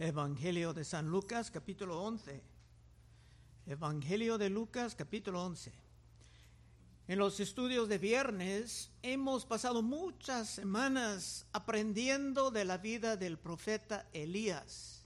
Evangelio 0.00 0.72
de 0.72 0.84
San 0.84 1.08
Lucas, 1.08 1.50
capítulo 1.50 2.00
11. 2.00 2.40
Evangelio 3.66 4.38
de 4.38 4.48
Lucas, 4.48 4.94
capítulo 4.94 5.42
11. 5.42 5.72
En 7.08 7.18
los 7.18 7.40
estudios 7.40 7.88
de 7.88 7.98
viernes 7.98 8.92
hemos 9.02 9.44
pasado 9.44 9.82
muchas 9.82 10.50
semanas 10.50 11.46
aprendiendo 11.52 12.52
de 12.52 12.64
la 12.64 12.78
vida 12.78 13.16
del 13.16 13.38
profeta 13.38 14.08
Elías. 14.12 15.04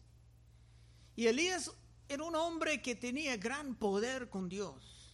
Y 1.17 1.27
Elías 1.27 1.71
era 2.07 2.25
un 2.25 2.37
hombre 2.37 2.83
que 2.83 2.95
tenía 2.95 3.39
gran 3.39 3.77
poder 3.77 4.29
con 4.29 4.51
Dios. 4.51 5.11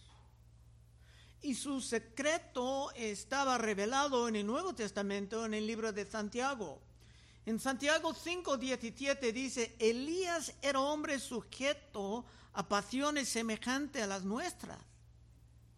Y 1.41 1.55
su 1.55 1.79
secreto 1.79 2.91
estaba 2.95 3.57
revelado 3.57 4.27
en 4.27 4.35
el 4.35 4.45
Nuevo 4.45 4.75
Testamento, 4.75 5.45
en 5.45 5.53
el 5.53 5.65
libro 5.65 5.93
de 5.93 6.05
Santiago. 6.05 6.81
En 7.49 7.59
Santiago 7.59 8.13
5:17 8.13 9.33
dice, 9.33 9.75
Elías 9.79 10.53
era 10.61 10.81
hombre 10.81 11.17
sujeto 11.17 12.23
a 12.53 12.69
pasiones 12.69 13.27
semejantes 13.27 14.03
a 14.03 14.05
las 14.05 14.23
nuestras. 14.23 14.77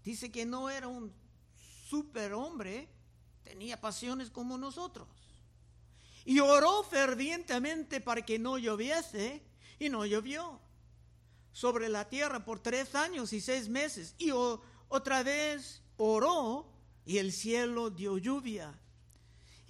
Dice 0.03 0.29
que 0.29 0.45
no 0.45 0.69
era 0.69 0.89
un 0.89 1.13
superhombre, 1.87 2.89
tenía 3.45 3.79
pasiones 3.79 4.29
como 4.29 4.57
nosotros. 4.57 5.07
Y 6.25 6.41
oró 6.41 6.83
fervientemente 6.83 8.01
para 8.01 8.25
que 8.25 8.37
no 8.37 8.57
lloviese 8.57 9.41
y 9.79 9.87
no 9.87 10.05
llovió 10.05 10.59
sobre 11.53 11.87
la 11.87 12.09
tierra 12.09 12.43
por 12.43 12.59
tres 12.59 12.95
años 12.95 13.31
y 13.31 13.39
seis 13.39 13.69
meses. 13.69 14.13
Y 14.17 14.31
otra 14.89 15.23
vez 15.23 15.81
oró 15.95 16.69
y 17.05 17.19
el 17.19 17.31
cielo 17.31 17.89
dio 17.91 18.17
lluvia 18.17 18.77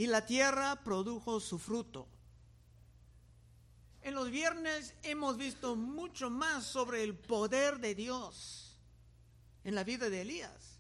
y 0.01 0.07
la 0.07 0.25
tierra 0.25 0.83
produjo 0.83 1.39
su 1.39 1.59
fruto. 1.59 2.07
En 4.01 4.15
los 4.15 4.31
viernes 4.31 4.95
hemos 5.03 5.37
visto 5.37 5.75
mucho 5.75 6.31
más 6.31 6.65
sobre 6.65 7.03
el 7.03 7.13
poder 7.13 7.77
de 7.77 7.93
Dios 7.93 8.75
en 9.63 9.75
la 9.75 9.83
vida 9.83 10.09
de 10.09 10.21
Elías. 10.21 10.79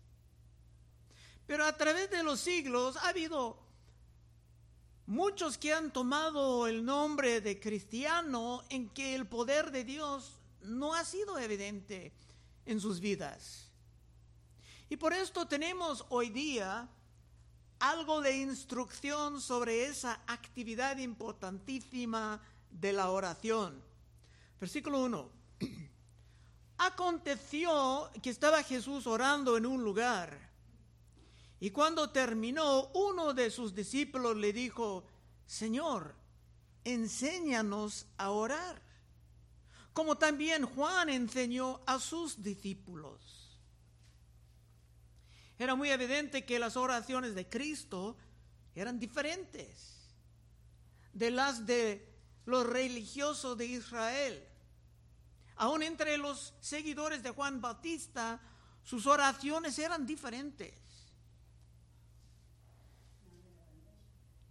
Pero 1.45 1.65
a 1.65 1.77
través 1.77 2.09
de 2.09 2.23
los 2.23 2.39
siglos 2.39 2.97
ha 2.97 3.09
habido 3.09 3.59
muchos 5.05 5.55
que 5.59 5.71
han 5.71 5.93
tomado 5.93 6.65
el 6.65 6.83
nombre 6.83 7.41
de 7.41 7.59
cristiano 7.59 8.63
en 8.69 8.89
que 8.89 9.13
el 9.13 9.27
poder 9.27 9.69
de 9.69 9.83
Dios 9.83 10.39
no 10.63 10.95
ha 10.95 11.05
sido 11.05 11.37
evidente 11.37 12.11
en 12.65 12.79
sus 12.79 12.99
vidas. 12.99 13.69
Y 14.89 14.97
por 14.97 15.13
esto 15.13 15.47
tenemos 15.47 16.07
hoy 16.09 16.31
día 16.31 16.89
algo 17.81 18.21
de 18.21 18.37
instrucción 18.37 19.41
sobre 19.41 19.85
esa 19.85 20.21
actividad 20.27 20.97
importantísima 20.97 22.41
de 22.69 22.93
la 22.93 23.09
oración. 23.09 23.83
Versículo 24.59 25.03
1. 25.03 25.29
Aconteció 26.77 28.09
que 28.21 28.29
estaba 28.29 28.63
Jesús 28.63 29.07
orando 29.07 29.57
en 29.57 29.65
un 29.65 29.83
lugar 29.83 30.51
y 31.59 31.71
cuando 31.71 32.09
terminó 32.09 32.87
uno 32.93 33.33
de 33.33 33.51
sus 33.51 33.73
discípulos 33.75 34.37
le 34.37 34.53
dijo, 34.53 35.03
Señor, 35.45 36.15
enséñanos 36.83 38.07
a 38.17 38.31
orar, 38.31 38.81
como 39.93 40.17
también 40.17 40.65
Juan 40.65 41.09
enseñó 41.09 41.81
a 41.85 41.99
sus 41.99 42.41
discípulos. 42.41 43.50
Era 45.61 45.75
muy 45.75 45.91
evidente 45.91 46.43
que 46.43 46.57
las 46.57 46.75
oraciones 46.75 47.35
de 47.35 47.47
Cristo 47.47 48.17
eran 48.73 48.97
diferentes 48.97 50.09
de 51.13 51.29
las 51.29 51.67
de 51.67 52.03
los 52.47 52.65
religiosos 52.65 53.55
de 53.59 53.67
Israel. 53.67 54.43
Aún 55.57 55.83
entre 55.83 56.17
los 56.17 56.55
seguidores 56.61 57.21
de 57.21 57.29
Juan 57.29 57.61
Bautista, 57.61 58.41
sus 58.83 59.05
oraciones 59.05 59.77
eran 59.77 60.07
diferentes. 60.07 60.73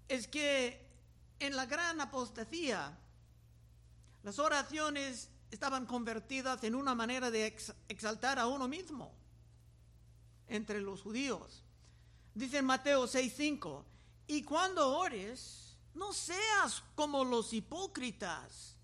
Es 0.07 0.29
que 0.29 0.81
en 1.41 1.57
la 1.57 1.67
gran 1.67 2.01
apostasía, 2.01 2.97
las 4.23 4.39
oraciones 4.39 5.29
estaban 5.51 5.87
convertidas 5.87 6.63
en 6.63 6.77
una 6.77 6.95
manera 6.95 7.33
de 7.33 7.47
exaltar 7.89 8.39
a 8.39 8.47
uno 8.47 8.69
mismo 8.69 9.20
entre 10.51 10.81
los 10.81 11.03
judíos. 11.03 11.63
Dice 12.35 12.59
en 12.59 12.67
Mateo 12.67 13.07
6:5, 13.07 13.85
y 14.27 14.43
cuando 14.43 14.97
ores, 14.99 15.77
no 15.95 16.13
seas 16.13 16.83
como 16.95 17.25
los 17.25 17.53
hipócritas, 17.53 18.77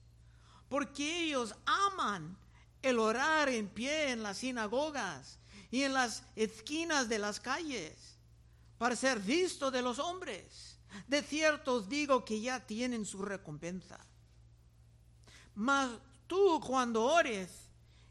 porque 0.69 1.25
ellos 1.25 1.55
aman 1.65 2.37
el 2.82 2.99
orar 2.99 3.49
en 3.49 3.69
pie 3.69 4.10
en 4.10 4.22
las 4.22 4.38
sinagogas 4.38 5.38
y 5.71 5.82
en 5.82 5.94
las 5.94 6.25
esquinas 6.34 7.09
de 7.09 7.19
las 7.19 7.38
calles, 7.38 8.19
para 8.78 8.97
ser 8.97 9.21
visto 9.21 9.71
de 9.71 9.82
los 9.82 9.99
hombres. 9.99 10.78
De 11.06 11.22
cierto 11.22 11.75
os 11.75 11.88
digo 11.88 12.25
que 12.25 12.41
ya 12.41 12.66
tienen 12.66 13.05
su 13.05 13.22
recompensa. 13.22 13.99
Mas 15.55 15.91
tú 16.26 16.60
cuando 16.60 17.05
ores, 17.05 17.50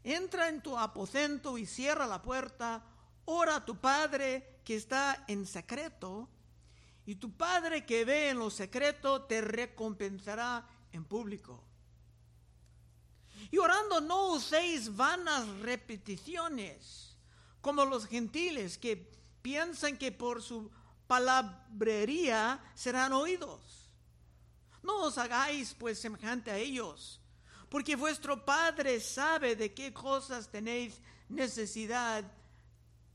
entra 0.02 0.48
en 0.48 0.62
tu 0.62 0.78
aposento 0.78 1.58
y 1.58 1.66
cierra 1.66 2.06
la 2.06 2.22
puerta 2.22 2.82
ora 3.26 3.56
a 3.56 3.64
tu 3.64 3.76
Padre 3.76 4.60
que 4.64 4.76
está 4.76 5.24
en 5.28 5.46
secreto, 5.46 6.28
y 7.04 7.14
tu 7.16 7.36
Padre 7.36 7.86
que 7.86 8.04
ve 8.04 8.30
en 8.30 8.38
lo 8.38 8.50
secreto 8.50 9.22
te 9.22 9.40
recompensará 9.40 10.66
en 10.90 11.04
público. 11.04 11.62
Y 13.50 13.58
orando 13.58 14.00
no 14.00 14.32
uséis 14.32 14.96
vanas 14.96 15.46
repeticiones, 15.60 17.16
como 17.60 17.84
los 17.84 18.06
gentiles 18.06 18.76
que 18.78 19.12
piensan 19.42 19.96
que 19.96 20.10
por 20.10 20.42
su 20.42 20.70
palabrería 21.06 22.60
serán 22.74 23.12
oídos. 23.12 23.90
No 24.82 25.04
os 25.04 25.18
hagáis 25.18 25.74
pues 25.74 26.00
semejante 26.00 26.50
a 26.50 26.58
ellos, 26.58 27.20
porque 27.68 27.94
vuestro 27.94 28.44
Padre 28.44 29.00
sabe 29.00 29.54
de 29.54 29.72
qué 29.74 29.92
cosas 29.92 30.48
tenéis 30.48 31.00
necesidad 31.28 32.24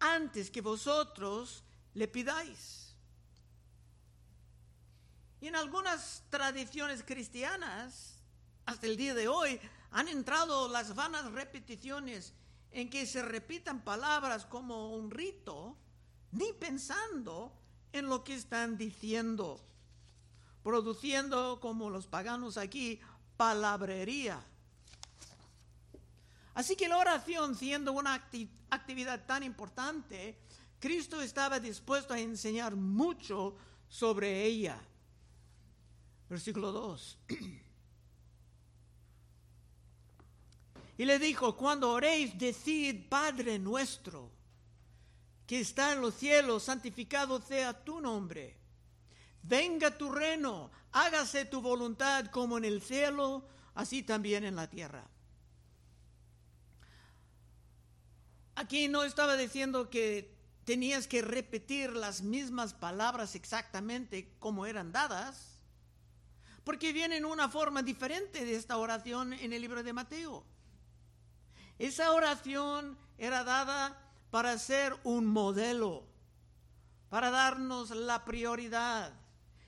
antes 0.01 0.51
que 0.51 0.61
vosotros 0.61 1.63
le 1.93 2.07
pidáis. 2.07 2.95
Y 5.39 5.47
en 5.47 5.55
algunas 5.55 6.23
tradiciones 6.29 7.03
cristianas, 7.03 8.21
hasta 8.65 8.87
el 8.87 8.97
día 8.97 9.13
de 9.13 9.27
hoy, 9.27 9.59
han 9.91 10.07
entrado 10.07 10.67
las 10.67 10.95
vanas 10.95 11.31
repeticiones 11.31 12.33
en 12.71 12.89
que 12.89 13.05
se 13.05 13.21
repitan 13.21 13.83
palabras 13.83 14.45
como 14.45 14.95
un 14.95 15.11
rito, 15.11 15.77
ni 16.31 16.53
pensando 16.53 17.53
en 17.91 18.07
lo 18.07 18.23
que 18.23 18.35
están 18.35 18.77
diciendo, 18.77 19.59
produciendo, 20.63 21.59
como 21.59 21.89
los 21.89 22.07
paganos 22.07 22.57
aquí, 22.57 23.01
palabrería. 23.35 24.45
Así 26.53 26.75
que 26.75 26.87
la 26.87 26.97
oración, 26.97 27.55
siendo 27.55 27.93
una 27.93 28.13
actividad 28.69 29.25
tan 29.25 29.43
importante, 29.43 30.37
Cristo 30.79 31.21
estaba 31.21 31.59
dispuesto 31.59 32.13
a 32.13 32.19
enseñar 32.19 32.75
mucho 32.75 33.55
sobre 33.87 34.43
ella. 34.43 34.79
Versículo 36.29 36.71
2. 36.71 37.17
Y 40.97 41.05
le 41.05 41.17
dijo, 41.17 41.57
cuando 41.57 41.93
oréis, 41.93 42.37
decid, 42.37 43.07
Padre 43.09 43.57
nuestro, 43.57 44.29
que 45.47 45.61
está 45.61 45.93
en 45.93 46.01
los 46.01 46.13
cielos, 46.13 46.61
santificado 46.61 47.41
sea 47.41 47.73
tu 47.73 47.99
nombre. 47.99 48.55
Venga 49.41 49.97
tu 49.97 50.11
reino, 50.11 50.69
hágase 50.91 51.45
tu 51.45 51.59
voluntad 51.59 52.27
como 52.27 52.59
en 52.59 52.65
el 52.65 52.83
cielo, 52.83 53.43
así 53.73 54.03
también 54.03 54.43
en 54.43 54.55
la 54.55 54.69
tierra. 54.69 55.09
Aquí 58.61 58.87
no 58.87 59.03
estaba 59.03 59.37
diciendo 59.37 59.89
que 59.89 60.37
tenías 60.65 61.07
que 61.07 61.23
repetir 61.23 61.93
las 61.93 62.21
mismas 62.21 62.75
palabras 62.75 63.33
exactamente 63.33 64.35
como 64.37 64.67
eran 64.67 64.91
dadas, 64.91 65.57
porque 66.63 66.93
viene 66.93 67.17
en 67.17 67.25
una 67.25 67.49
forma 67.49 67.81
diferente 67.81 68.45
de 68.45 68.55
esta 68.55 68.77
oración 68.77 69.33
en 69.33 69.51
el 69.51 69.63
libro 69.63 69.81
de 69.81 69.93
Mateo. 69.93 70.45
Esa 71.79 72.11
oración 72.11 72.99
era 73.17 73.43
dada 73.43 73.99
para 74.29 74.55
ser 74.59 74.95
un 75.03 75.25
modelo, 75.25 76.03
para 77.09 77.31
darnos 77.31 77.89
la 77.89 78.25
prioridad, 78.25 79.11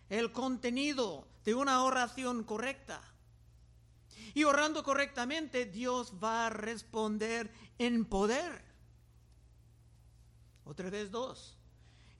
el 0.07 0.31
contenido 0.31 1.27
de 1.43 1.55
una 1.55 1.81
oración 1.81 2.43
correcta. 2.43 3.01
Y 4.35 4.43
orando 4.43 4.83
correctamente, 4.83 5.65
Dios 5.65 6.13
va 6.23 6.45
a 6.45 6.51
responder 6.51 7.51
en 7.79 8.05
poder. 8.05 8.72
Otra 10.65 10.89
vez 10.89 11.11
dos. 11.11 11.57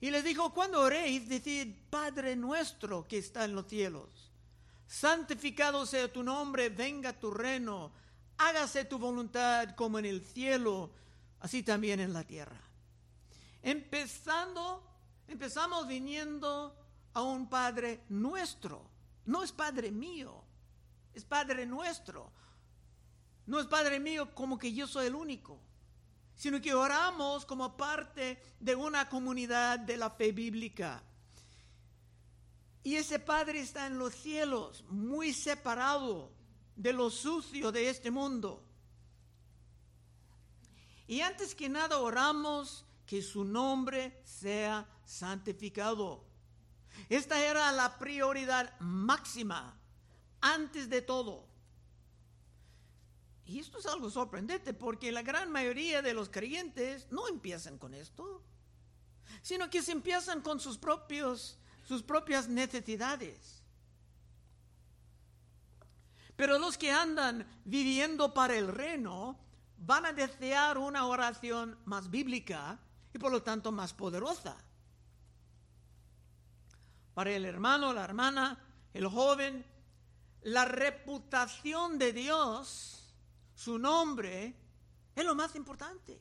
Y 0.00 0.10
les 0.10 0.24
dijo, 0.24 0.52
cuando 0.52 0.80
oréis, 0.80 1.28
decid, 1.28 1.74
Padre 1.90 2.36
nuestro 2.36 3.06
que 3.06 3.18
está 3.18 3.44
en 3.44 3.54
los 3.54 3.66
cielos, 3.66 4.30
santificado 4.86 5.86
sea 5.86 6.12
tu 6.12 6.22
nombre, 6.22 6.68
venga 6.68 7.18
tu 7.18 7.30
reino, 7.30 7.92
hágase 8.36 8.84
tu 8.84 8.98
voluntad 8.98 9.74
como 9.76 9.98
en 9.98 10.04
el 10.06 10.24
cielo, 10.24 10.90
así 11.40 11.62
también 11.62 12.00
en 12.00 12.12
la 12.12 12.24
tierra. 12.24 12.60
Empezando, 13.62 14.84
empezamos 15.26 15.86
viniendo 15.88 16.76
a 17.14 17.22
un 17.22 17.48
Padre 17.48 18.02
nuestro, 18.10 18.90
no 19.24 19.42
es 19.42 19.52
Padre 19.52 19.90
mío, 19.90 20.44
es 21.14 21.24
Padre 21.24 21.64
nuestro. 21.64 22.30
No 23.46 23.60
es 23.60 23.66
Padre 23.66 24.00
mío 24.00 24.34
como 24.34 24.58
que 24.58 24.72
yo 24.72 24.86
soy 24.86 25.06
el 25.06 25.14
único, 25.14 25.60
sino 26.36 26.60
que 26.60 26.74
oramos 26.74 27.44
como 27.44 27.76
parte 27.76 28.40
de 28.60 28.74
una 28.74 29.08
comunidad 29.08 29.78
de 29.78 29.96
la 29.96 30.10
fe 30.10 30.32
bíblica. 30.32 31.02
Y 32.82 32.96
ese 32.96 33.18
Padre 33.18 33.60
está 33.60 33.86
en 33.86 33.98
los 33.98 34.14
cielos, 34.14 34.84
muy 34.88 35.32
separado 35.32 36.32
de 36.76 36.92
lo 36.92 37.10
sucio 37.10 37.72
de 37.72 37.88
este 37.88 38.10
mundo. 38.10 38.62
Y 41.06 41.20
antes 41.20 41.54
que 41.54 41.68
nada 41.68 41.98
oramos 41.98 42.84
que 43.06 43.22
su 43.22 43.44
nombre 43.44 44.22
sea 44.24 44.86
santificado. 45.04 46.24
Esta 47.08 47.44
era 47.44 47.70
la 47.72 47.98
prioridad 47.98 48.78
máxima, 48.80 49.78
antes 50.40 50.88
de 50.88 51.02
todo. 51.02 51.46
Y 53.46 53.58
esto 53.58 53.78
es 53.78 53.86
algo 53.86 54.10
sorprendente 54.10 54.72
porque 54.72 55.12
la 55.12 55.22
gran 55.22 55.50
mayoría 55.50 56.02
de 56.02 56.14
los 56.14 56.30
creyentes 56.30 57.06
no 57.10 57.28
empiezan 57.28 57.78
con 57.78 57.94
esto, 57.94 58.42
sino 59.42 59.68
que 59.68 59.82
se 59.82 59.92
empiezan 59.92 60.40
con 60.40 60.60
sus 60.60 60.78
propios 60.78 61.58
sus 61.84 62.02
propias 62.02 62.48
necesidades. 62.48 63.62
Pero 66.36 66.58
los 66.58 66.76
que 66.76 66.90
andan 66.90 67.46
viviendo 67.64 68.34
para 68.34 68.56
el 68.56 68.68
reino 68.68 69.38
van 69.78 70.06
a 70.06 70.12
desear 70.12 70.78
una 70.78 71.06
oración 71.06 71.78
más 71.84 72.10
bíblica 72.10 72.78
y 73.12 73.18
por 73.18 73.30
lo 73.30 73.42
tanto 73.42 73.70
más 73.70 73.92
poderosa. 73.92 74.56
Para 77.12 77.30
el 77.30 77.44
hermano, 77.44 77.92
la 77.92 78.02
hermana, 78.02 78.58
el 78.92 79.06
joven, 79.06 79.64
la 80.42 80.64
reputación 80.64 81.98
de 81.98 82.12
Dios, 82.12 83.03
su 83.54 83.78
nombre, 83.78 84.54
es 85.14 85.24
lo 85.24 85.34
más 85.34 85.54
importante. 85.54 86.20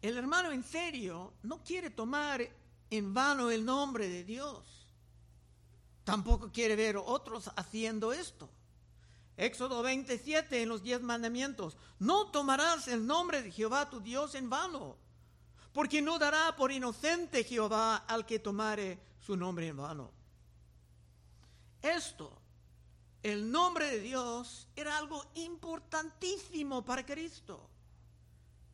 El 0.00 0.16
hermano 0.16 0.50
en 0.50 0.64
serio 0.64 1.32
no 1.44 1.62
quiere 1.62 1.90
tomar 1.90 2.42
en 2.90 3.14
vano 3.14 3.50
el 3.50 3.64
nombre 3.64 4.08
de 4.08 4.24
Dios. 4.24 4.88
Tampoco 6.02 6.50
quiere 6.50 6.74
ver 6.74 6.96
otros 6.96 7.50
haciendo 7.54 8.12
esto. 8.12 8.50
Éxodo 9.36 9.82
27 9.82 10.62
en 10.62 10.68
los 10.68 10.82
diez 10.82 11.00
mandamientos. 11.00 11.76
No 12.00 12.32
tomarás 12.32 12.88
el 12.88 13.06
nombre 13.06 13.42
de 13.42 13.52
Jehová 13.52 13.88
tu 13.88 14.00
Dios 14.00 14.34
en 14.34 14.50
vano, 14.50 14.96
porque 15.72 16.02
no 16.02 16.18
dará 16.18 16.56
por 16.56 16.72
inocente 16.72 17.44
Jehová 17.44 17.96
al 17.96 18.26
que 18.26 18.40
tomare 18.40 18.98
su 19.20 19.36
nombre 19.36 19.68
en 19.68 19.76
vano. 19.76 20.21
Esto, 21.82 22.38
el 23.22 23.50
nombre 23.50 23.90
de 23.90 24.00
Dios, 24.00 24.68
era 24.76 24.96
algo 24.96 25.24
importantísimo 25.34 26.84
para 26.84 27.04
Cristo. 27.04 27.68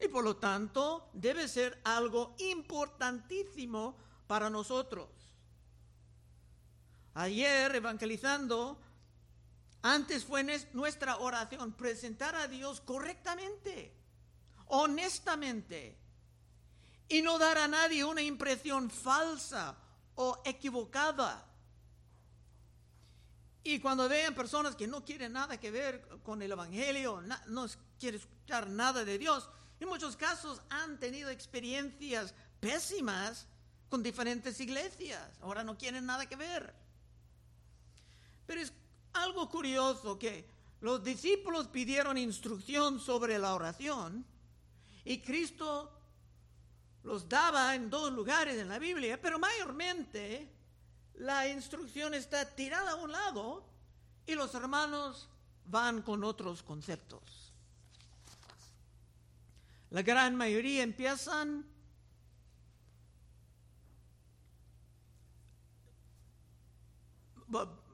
Y 0.01 0.09
por 0.09 0.23
lo 0.23 0.37
tanto 0.37 1.11
debe 1.13 1.49
ser 1.49 1.81
algo 1.85 2.35
importantísimo 2.39 3.97
para 4.27 4.49
nosotros. 4.51 5.09
Ayer 7.15 7.75
evangelizando, 7.75 8.79
antes 9.83 10.25
fue 10.25 10.45
nuestra 10.73 11.17
oración 11.17 11.73
presentar 11.73 12.37
a 12.37 12.47
Dios 12.47 12.81
correctamente, 12.81 13.93
honestamente, 14.67 15.99
y 17.09 17.23
no 17.23 17.39
dar 17.39 17.59
a 17.59 17.67
nadie 17.67 18.05
una 18.05 18.23
impresión 18.23 18.91
falsa 18.91 19.77
o 20.15 20.41
equivocada. 20.45 21.48
Y 23.69 23.81
cuando 23.81 24.09
vean 24.09 24.35
personas 24.35 24.75
que 24.75 24.87
no 24.87 25.05
quieren 25.05 25.35
nada 25.35 25.61
que 25.61 25.71
ver 25.71 26.01
con 26.23 26.41
el 26.41 26.51
Evangelio, 26.51 27.23
no 27.49 27.67
quieren 28.01 28.19
escuchar 28.19 28.67
nada 28.71 29.05
de 29.05 29.19
Dios, 29.19 29.51
en 29.79 29.89
muchos 29.89 30.17
casos 30.17 30.63
han 30.71 30.99
tenido 30.99 31.29
experiencias 31.29 32.33
pésimas 32.61 33.47
con 33.91 34.03
diferentes 34.03 34.59
iglesias. 34.61 35.21
Ahora 35.43 35.65
no 35.65 35.77
quieren 35.77 36.07
nada 36.07 36.25
que 36.25 36.37
ver. 36.37 36.75
Pero 38.47 38.59
es 38.63 38.73
algo 39.13 39.51
curioso 39.51 40.19
que 40.19 40.49
los 40.81 41.05
discípulos 41.05 41.69
pidieron 41.69 42.17
instrucción 42.17 42.99
sobre 42.99 43.39
la 43.39 43.55
oración 43.55 44.25
y 45.05 45.21
Cristo 45.21 45.93
los 47.03 47.29
daba 47.29 47.75
en 47.75 47.91
dos 47.91 48.11
lugares 48.15 48.57
en 48.57 48.71
la 48.71 48.79
Biblia, 48.79 49.21
pero 49.21 49.39
mayormente 49.39 50.58
la 51.19 51.49
instrucción 51.49 52.15
está 52.15 52.45
tirada 52.55 52.93
a 52.93 52.97
un 52.97 53.11
lado 53.11 53.65
y 54.27 54.35
los 54.35 54.55
hermanos 54.55 55.29
van 55.65 56.03
con 56.03 56.23
otros 56.23 56.63
conceptos. 56.63 57.53
La 59.91 60.03
gran 60.03 60.37
mayoría 60.37 60.83
empiezan 60.83 61.67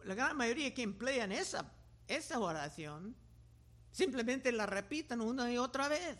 la 0.05 0.15
gran 0.15 0.37
mayoría 0.37 0.75
que 0.75 0.83
emplean 0.83 1.31
esa, 1.31 1.71
esa 2.09 2.41
oración 2.41 3.15
simplemente 3.93 4.51
la 4.51 4.67
repitan 4.67 5.21
una 5.21 5.51
y 5.51 5.57
otra 5.57 5.89
vez 5.89 6.19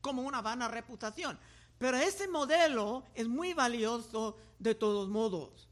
como 0.00 0.22
una 0.22 0.42
vana 0.42 0.68
reputación. 0.68 1.38
Pero 1.78 1.96
ese 1.96 2.26
modelo 2.28 3.04
es 3.14 3.28
muy 3.28 3.54
valioso 3.54 4.36
de 4.58 4.74
todos 4.74 5.08
modos. 5.08 5.68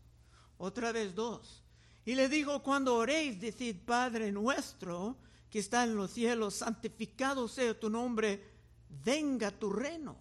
Otra 0.59 0.93
vez 0.93 1.15
dos. 1.15 1.63
Y 2.05 2.15
le 2.15 2.29
digo, 2.29 2.63
cuando 2.63 2.97
oréis, 2.97 3.41
decid, 3.41 3.77
Padre 3.85 4.31
nuestro, 4.31 5.17
que 5.51 5.59
está 5.59 5.85
en 5.85 5.97
los 5.97 6.11
cielos, 6.11 6.55
santificado 6.55 7.49
sea 7.49 7.79
tu 7.79 7.89
nombre 7.89 8.55
venga 9.03 9.51
tu 9.51 9.71
reino. 9.73 10.17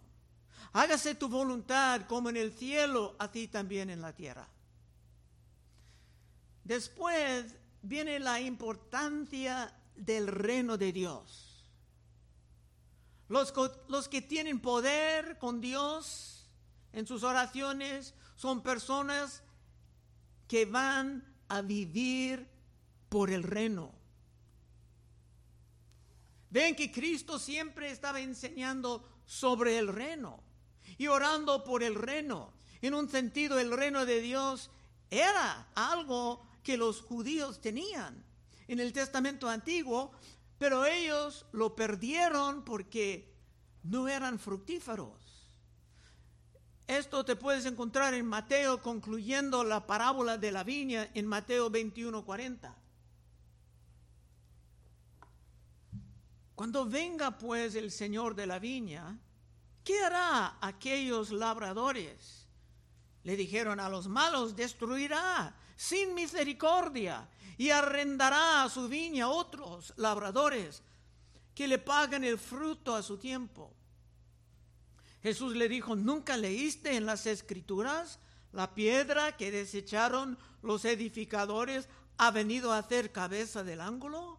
Hágase 0.74 1.16
tu 1.16 1.30
voluntad 1.30 2.02
como 2.08 2.30
en 2.30 2.38
el 2.38 2.52
cielo, 2.54 3.16
así 3.20 3.48
también 3.48 3.90
en 3.90 4.02
la 4.02 4.14
tierra. 4.14 4.48
Después 6.64 7.56
viene 7.82 8.20
la 8.20 8.40
importancia 8.40 9.74
del 9.96 10.28
reino 10.28 10.78
de 10.78 10.92
Dios. 10.92 11.68
Los, 13.28 13.54
los, 13.88 14.08
que 14.08 14.22
tienen 14.22 14.60
poder 14.60 15.38
con 15.38 15.62
Dios 15.62 16.50
en 16.92 17.06
sus 17.06 17.24
oraciones 17.24 18.14
son 18.36 18.62
personas 18.62 19.44
que 20.48 20.66
van 20.66 21.24
a 21.48 21.62
vivir 21.62 22.48
por 23.10 23.30
el 23.30 23.44
reino. 23.44 23.94
Ven 26.50 26.76
que 26.76 26.92
Cristo 26.92 27.40
siempre 27.40 27.92
estaba 27.92 28.20
enseñando 28.20 29.08
sobre 29.26 29.78
el 29.78 29.88
reino 29.88 30.44
y 30.98 31.08
orando 31.08 31.64
por 31.64 31.82
el 31.82 31.96
reino. 31.96 32.54
En 32.82 32.94
un 32.94 33.10
sentido, 33.10 33.60
el 33.60 33.72
reino 33.72 34.06
de 34.06 34.22
Dios 34.22 34.70
era 35.10 35.68
algo 35.74 36.46
que 36.64 36.78
los 36.78 37.02
judíos 37.02 37.62
tenían 37.62 38.24
en 38.68 38.80
el 38.80 38.94
Testamento 38.94 39.50
antiguo, 39.50 40.12
pero 40.58 40.86
ellos 40.86 41.46
lo 41.52 41.76
perdieron 41.76 42.64
porque 42.64 43.34
no 43.84 44.08
eran 44.08 44.40
fructíferos. 44.40 45.23
Esto 46.88 47.24
te 47.24 47.36
puedes 47.36 47.66
encontrar 47.66 48.14
en 48.14 48.26
Mateo 48.26 48.82
concluyendo 48.82 49.64
la 49.64 49.88
parábola 49.88 50.38
de 50.38 50.52
la 50.52 50.64
viña 50.64 51.10
en 51.14 51.26
Mateo 51.26 51.70
21, 51.70 52.26
40. 52.26 52.76
Cuando 56.56 56.86
venga 56.86 57.38
pues 57.38 57.76
el 57.76 57.90
Señor 57.92 58.36
de 58.36 58.48
la 58.48 58.60
viña, 58.60 59.18
¿qué 59.84 60.04
hará 60.04 60.58
aquellos 60.62 61.32
labradores? 61.32 62.48
Le 63.24 63.38
dijeron 63.38 63.80
a 63.80 63.90
los 63.90 64.08
malos, 64.08 64.56
destruirá 64.56 65.56
sin 65.76 66.14
misericordia 66.14 67.30
y 67.58 67.70
arrendará 67.70 68.64
a 68.64 68.70
su 68.70 68.88
viña 68.88 69.30
otros 69.30 69.94
labradores 69.96 70.84
que 71.56 71.68
le 71.68 71.80
pagan 71.80 72.24
el 72.24 72.38
fruto 72.38 72.96
a 72.96 73.04
su 73.04 73.18
tiempo. 73.18 73.74
Jesús 75.24 75.56
le 75.56 75.70
dijo, 75.70 75.96
¿nunca 75.96 76.36
leíste 76.36 76.98
en 76.98 77.06
las 77.06 77.26
escrituras 77.26 78.20
la 78.52 78.76
piedra 78.76 79.38
que 79.38 79.52
desecharon 79.52 80.38
los 80.62 80.84
edificadores 80.84 81.88
ha 82.18 82.30
venido 82.30 82.74
a 82.74 82.80
hacer 82.80 83.14
cabeza 83.14 83.64
del 83.64 83.80
ángulo? 83.80 84.38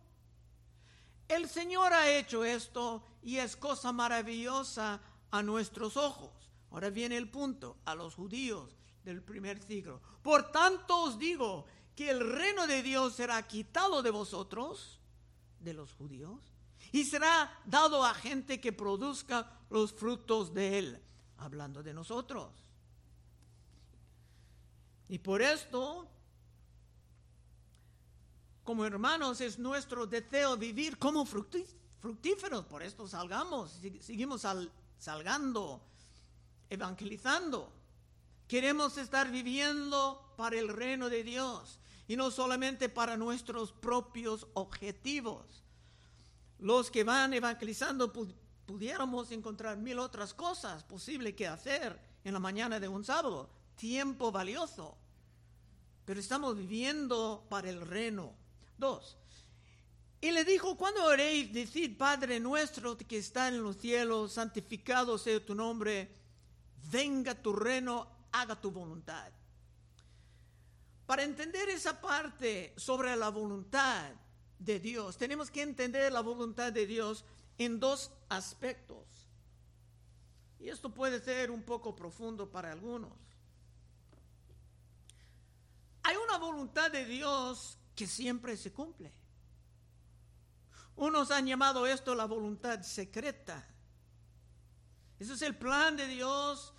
El 1.26 1.48
Señor 1.48 1.94
ha 1.94 2.10
hecho 2.10 2.44
esto 2.44 3.02
y 3.22 3.38
es 3.38 3.56
cosa 3.56 3.92
maravillosa 3.92 5.00
a 5.30 5.42
nuestros 5.42 5.96
ojos. 5.96 6.50
Ahora 6.70 6.90
viene 6.90 7.16
el 7.16 7.30
punto, 7.30 7.78
a 7.86 7.94
los 7.94 8.14
judíos 8.14 8.76
del 9.04 9.22
primer 9.22 9.62
siglo. 9.62 10.02
Por 10.22 10.52
tanto 10.52 11.04
os 11.04 11.18
digo 11.18 11.64
que 11.96 12.10
el 12.10 12.20
reino 12.20 12.66
de 12.66 12.82
Dios 12.82 13.14
será 13.14 13.40
quitado 13.46 14.02
de 14.02 14.10
vosotros, 14.10 15.00
de 15.60 15.72
los 15.72 15.94
judíos, 15.94 16.53
y 16.94 17.02
será 17.02 17.50
dado 17.64 18.04
a 18.04 18.14
gente 18.14 18.60
que 18.60 18.72
produzca 18.72 19.50
los 19.68 19.92
frutos 19.92 20.54
de 20.54 20.78
él, 20.78 21.02
hablando 21.38 21.82
de 21.82 21.92
nosotros. 21.92 22.52
Y 25.08 25.18
por 25.18 25.42
esto, 25.42 26.08
como 28.62 28.84
hermanos, 28.84 29.40
es 29.40 29.58
nuestro 29.58 30.06
deseo 30.06 30.56
vivir 30.56 30.96
como 30.96 31.26
fructíferos, 31.26 32.64
por 32.66 32.84
esto 32.84 33.08
salgamos, 33.08 33.72
seguimos 33.98 34.46
salgando, 34.96 35.82
evangelizando. 36.70 37.72
Queremos 38.46 38.98
estar 38.98 39.32
viviendo 39.32 40.32
para 40.36 40.60
el 40.60 40.68
reino 40.68 41.08
de 41.08 41.24
Dios 41.24 41.80
y 42.06 42.14
no 42.14 42.30
solamente 42.30 42.88
para 42.88 43.16
nuestros 43.16 43.72
propios 43.72 44.46
objetivos. 44.54 45.63
Los 46.58 46.90
que 46.90 47.04
van 47.04 47.34
evangelizando 47.34 48.12
pudiéramos 48.12 49.30
encontrar 49.30 49.76
mil 49.76 49.98
otras 49.98 50.34
cosas 50.34 50.84
posibles 50.84 51.34
que 51.34 51.46
hacer 51.46 51.98
en 52.24 52.32
la 52.32 52.40
mañana 52.40 52.80
de 52.80 52.88
un 52.88 53.04
sábado, 53.04 53.50
tiempo 53.76 54.32
valioso. 54.32 54.96
Pero 56.04 56.20
estamos 56.20 56.56
viviendo 56.56 57.46
para 57.48 57.68
el 57.70 57.80
reino. 57.80 58.34
Dos. 58.78 59.16
Y 60.20 60.30
le 60.30 60.44
dijo, 60.44 60.76
cuando 60.76 61.04
oréis, 61.04 61.52
decid, 61.52 61.98
Padre 61.98 62.40
nuestro 62.40 62.96
que 62.96 63.18
está 63.18 63.48
en 63.48 63.62
los 63.62 63.76
cielos, 63.76 64.32
santificado 64.32 65.18
sea 65.18 65.44
tu 65.44 65.54
nombre, 65.54 66.10
venga 66.90 67.34
tu 67.34 67.52
reino, 67.52 68.08
haga 68.32 68.58
tu 68.58 68.70
voluntad. 68.70 69.30
Para 71.04 71.24
entender 71.24 71.68
esa 71.68 72.00
parte 72.00 72.72
sobre 72.76 73.14
la 73.16 73.28
voluntad 73.28 74.12
de 74.58 74.80
Dios, 74.80 75.16
tenemos 75.16 75.50
que 75.50 75.62
entender 75.62 76.12
la 76.12 76.20
voluntad 76.20 76.72
de 76.72 76.86
Dios 76.86 77.24
en 77.58 77.80
dos 77.80 78.10
aspectos. 78.28 79.06
Y 80.58 80.68
esto 80.68 80.92
puede 80.94 81.20
ser 81.20 81.50
un 81.50 81.62
poco 81.62 81.94
profundo 81.94 82.50
para 82.50 82.72
algunos. 82.72 83.12
Hay 86.02 86.16
una 86.16 86.38
voluntad 86.38 86.90
de 86.90 87.04
Dios 87.04 87.78
que 87.94 88.06
siempre 88.06 88.56
se 88.56 88.72
cumple. 88.72 89.12
Unos 90.96 91.30
han 91.30 91.46
llamado 91.46 91.86
esto 91.86 92.14
la 92.14 92.26
voluntad 92.26 92.82
secreta. 92.82 93.66
Ese 95.18 95.34
es 95.34 95.42
el 95.42 95.56
plan 95.56 95.96
de 95.96 96.06
Dios 96.06 96.72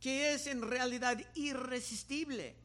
que 0.00 0.34
es 0.34 0.46
en 0.46 0.62
realidad 0.62 1.18
irresistible. 1.34 2.56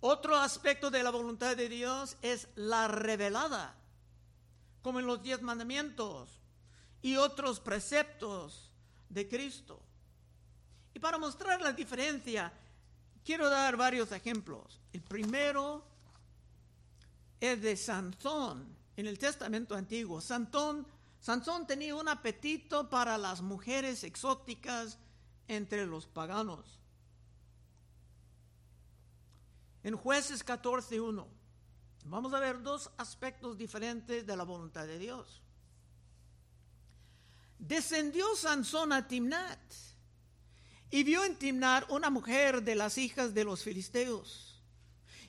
Otro 0.00 0.36
aspecto 0.36 0.90
de 0.90 1.02
la 1.02 1.10
voluntad 1.10 1.56
de 1.56 1.68
Dios 1.68 2.16
es 2.22 2.48
la 2.54 2.86
revelada, 2.88 3.74
como 4.82 5.00
en 5.00 5.06
los 5.06 5.22
diez 5.22 5.42
mandamientos 5.42 6.40
y 7.02 7.16
otros 7.16 7.60
preceptos 7.60 8.70
de 9.08 9.28
Cristo. 9.28 9.82
Y 10.94 10.98
para 10.98 11.18
mostrar 11.18 11.60
la 11.60 11.72
diferencia, 11.72 12.52
quiero 13.24 13.50
dar 13.50 13.76
varios 13.76 14.12
ejemplos. 14.12 14.80
El 14.92 15.02
primero 15.02 15.84
es 17.40 17.60
de 17.60 17.76
Sansón 17.76 18.76
en 18.96 19.06
el 19.06 19.18
Testamento 19.18 19.74
Antiguo. 19.74 20.20
Sansón, 20.20 20.86
Sansón 21.20 21.66
tenía 21.66 21.94
un 21.94 22.08
apetito 22.08 22.88
para 22.88 23.18
las 23.18 23.42
mujeres 23.42 24.04
exóticas 24.04 24.98
entre 25.48 25.86
los 25.86 26.06
paganos. 26.06 26.78
En 29.86 29.94
jueces 29.94 30.44
14.1 30.44 31.24
vamos 32.06 32.34
a 32.34 32.40
ver 32.40 32.60
dos 32.60 32.90
aspectos 32.96 33.56
diferentes 33.56 34.26
de 34.26 34.36
la 34.36 34.42
voluntad 34.42 34.84
de 34.84 34.98
Dios. 34.98 35.40
Descendió 37.56 38.34
Sansón 38.34 38.92
a 38.92 39.06
Timnat 39.06 39.60
y 40.90 41.04
vio 41.04 41.24
en 41.24 41.36
Timnat 41.36 41.88
una 41.88 42.10
mujer 42.10 42.64
de 42.64 42.74
las 42.74 42.98
hijas 42.98 43.32
de 43.32 43.44
los 43.44 43.62
filisteos. 43.62 44.60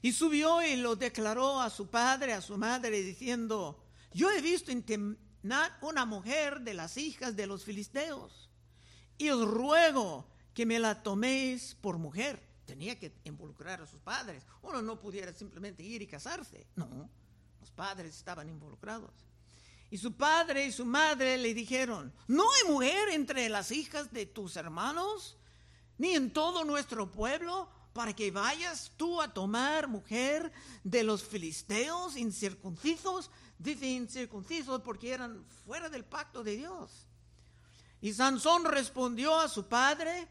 Y 0.02 0.14
subió 0.14 0.64
y 0.64 0.76
lo 0.78 0.96
declaró 0.96 1.62
a 1.62 1.70
su 1.70 1.92
padre, 1.92 2.34
a 2.34 2.42
su 2.42 2.58
madre, 2.58 3.04
diciendo, 3.04 3.86
yo 4.12 4.32
he 4.32 4.42
visto 4.42 4.72
en 4.72 4.82
Timnat 4.82 5.72
una 5.84 6.04
mujer 6.04 6.62
de 6.62 6.74
las 6.74 6.98
hijas 6.98 7.36
de 7.36 7.46
los 7.46 7.64
filisteos 7.64 8.50
y 9.20 9.30
os 9.30 9.48
ruego 9.48 10.28
que 10.56 10.66
me 10.66 10.80
la 10.80 11.04
toméis 11.04 11.76
por 11.80 12.00
mujer. 12.00 12.47
Tenía 12.68 13.00
que 13.00 13.14
involucrar 13.24 13.82
a 13.82 13.88
sus 13.88 14.02
padres. 14.02 14.44
Uno 14.62 14.82
no 14.82 15.00
pudiera 15.00 15.32
simplemente 15.32 15.82
ir 15.82 16.02
y 16.02 16.08
casarse. 16.08 16.68
No, 16.76 17.10
los 17.62 17.72
padres 17.72 18.14
estaban 18.14 18.50
involucrados. 18.50 19.10
Y 19.90 19.98
su 19.98 20.14
padre 20.14 20.66
y 20.66 20.72
su 20.74 20.84
madre 20.84 21.38
le 21.38 21.54
dijeron, 21.54 22.14
¿no 22.28 22.44
hay 22.44 22.70
mujer 22.70 23.08
entre 23.10 23.48
las 23.48 23.72
hijas 23.72 24.12
de 24.12 24.26
tus 24.26 24.58
hermanos, 24.58 25.38
ni 25.98 26.14
en 26.14 26.34
todo 26.34 26.66
nuestro 26.66 27.10
pueblo, 27.10 27.70
para 27.94 28.14
que 28.14 28.30
vayas 28.30 28.92
tú 28.98 29.22
a 29.22 29.34
tomar 29.34 29.88
mujer 29.88 30.52
de 30.84 31.04
los 31.04 31.24
filisteos 31.24 32.18
incircuncisos? 32.18 33.32
Dice 33.58 33.88
incircuncisos 33.88 34.82
porque 34.82 35.12
eran 35.12 35.46
fuera 35.66 35.88
del 35.88 36.04
pacto 36.04 36.44
de 36.44 36.58
Dios. 36.58 37.08
Y 38.02 38.12
Sansón 38.12 38.66
respondió 38.66 39.40
a 39.40 39.48
su 39.48 39.68
padre, 39.68 40.28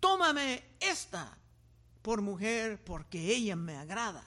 tómame 0.00 0.62
esta 0.80 1.36
por 2.02 2.22
mujer 2.22 2.82
porque 2.82 3.18
ella 3.34 3.54
me 3.56 3.76
agrada. 3.76 4.24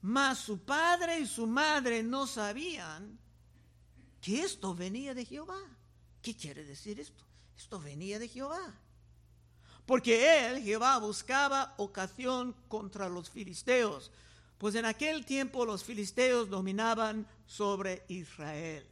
Mas 0.00 0.38
su 0.38 0.60
padre 0.60 1.20
y 1.20 1.26
su 1.26 1.46
madre 1.46 2.02
no 2.02 2.26
sabían 2.26 3.18
que 4.20 4.42
esto 4.42 4.74
venía 4.74 5.14
de 5.14 5.24
Jehová. 5.24 5.60
¿Qué 6.22 6.36
quiere 6.36 6.64
decir 6.64 6.98
esto? 6.98 7.24
Esto 7.56 7.80
venía 7.80 8.18
de 8.18 8.28
Jehová. 8.28 8.74
Porque 9.84 10.46
él, 10.46 10.62
Jehová, 10.62 10.98
buscaba 10.98 11.74
ocasión 11.78 12.54
contra 12.68 13.08
los 13.08 13.30
filisteos, 13.30 14.10
pues 14.58 14.74
en 14.74 14.84
aquel 14.84 15.24
tiempo 15.24 15.64
los 15.64 15.84
filisteos 15.84 16.50
dominaban 16.50 17.26
sobre 17.46 18.04
Israel. 18.08 18.86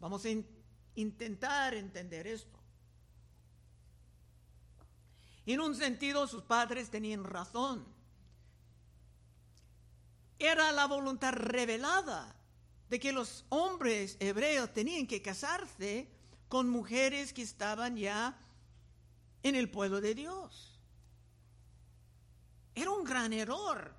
Vamos 0.00 0.24
a 0.24 0.30
intentar 0.94 1.74
entender 1.74 2.26
esto. 2.26 2.57
En 5.48 5.62
un 5.62 5.74
sentido, 5.74 6.26
sus 6.26 6.42
padres 6.42 6.90
tenían 6.90 7.24
razón. 7.24 7.86
Era 10.38 10.72
la 10.72 10.86
voluntad 10.86 11.32
revelada 11.32 12.36
de 12.90 13.00
que 13.00 13.12
los 13.12 13.46
hombres 13.48 14.18
hebreos 14.20 14.74
tenían 14.74 15.06
que 15.06 15.22
casarse 15.22 16.06
con 16.50 16.68
mujeres 16.68 17.32
que 17.32 17.40
estaban 17.40 17.96
ya 17.96 18.38
en 19.42 19.54
el 19.54 19.70
pueblo 19.70 20.02
de 20.02 20.14
Dios. 20.14 20.78
Era 22.74 22.90
un 22.90 23.04
gran 23.04 23.32
error 23.32 23.94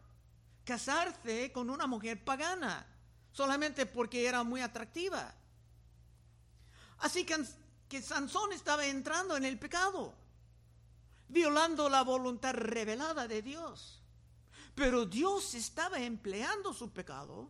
casarse 0.63 1.51
con 1.51 1.72
una 1.72 1.88
mujer 1.88 2.24
pagana 2.24 2.86
solamente 3.32 3.88
porque 3.88 4.27
era 4.27 4.44
muy 4.44 4.62
atractiva. 4.62 5.34
Así 7.00 7.25
que, 7.25 8.01
Sansón 8.03 8.53
estaba 8.53 8.86
entrando 8.86 9.36
en 9.36 9.46
el 9.46 9.58
pecado, 9.58 10.13
violando 11.29 11.88
la 11.89 12.03
voluntad 12.03 12.53
revelada 12.53 13.27
de 13.27 13.41
Dios. 13.41 14.01
Pero 14.75 15.05
Dios 15.05 15.53
estaba 15.55 16.00
empleando 16.00 16.74
su 16.74 16.91
pecado 16.91 17.50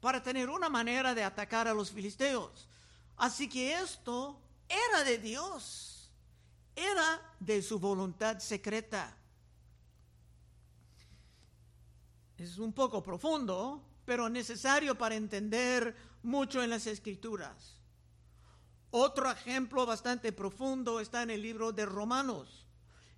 para 0.00 0.22
tener 0.22 0.50
una 0.50 0.68
manera 0.68 1.14
de 1.14 1.24
atacar 1.24 1.68
a 1.68 1.74
los 1.74 1.90
filisteos. 1.90 2.68
Así 3.16 3.48
que 3.48 3.74
esto 3.74 4.40
era 4.68 5.04
de 5.04 5.18
Dios, 5.18 6.10
era 6.74 7.20
de 7.38 7.62
su 7.62 7.78
voluntad 7.78 8.38
secreta. 8.38 9.16
Es 12.36 12.58
un 12.58 12.72
poco 12.72 13.02
profundo, 13.02 13.80
pero 14.04 14.28
necesario 14.28 14.98
para 14.98 15.14
entender 15.14 15.94
mucho 16.22 16.62
en 16.62 16.70
las 16.70 16.86
escrituras. 16.86 17.76
Otro 18.90 19.30
ejemplo 19.30 19.86
bastante 19.86 20.32
profundo 20.32 21.00
está 21.00 21.22
en 21.22 21.30
el 21.30 21.42
libro 21.42 21.72
de 21.72 21.86
Romanos. 21.86 22.61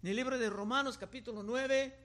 En 0.04 0.10
el 0.10 0.16
libro 0.16 0.36
de 0.36 0.50
Romanos 0.50 0.98
capítulo 0.98 1.42
9, 1.42 1.98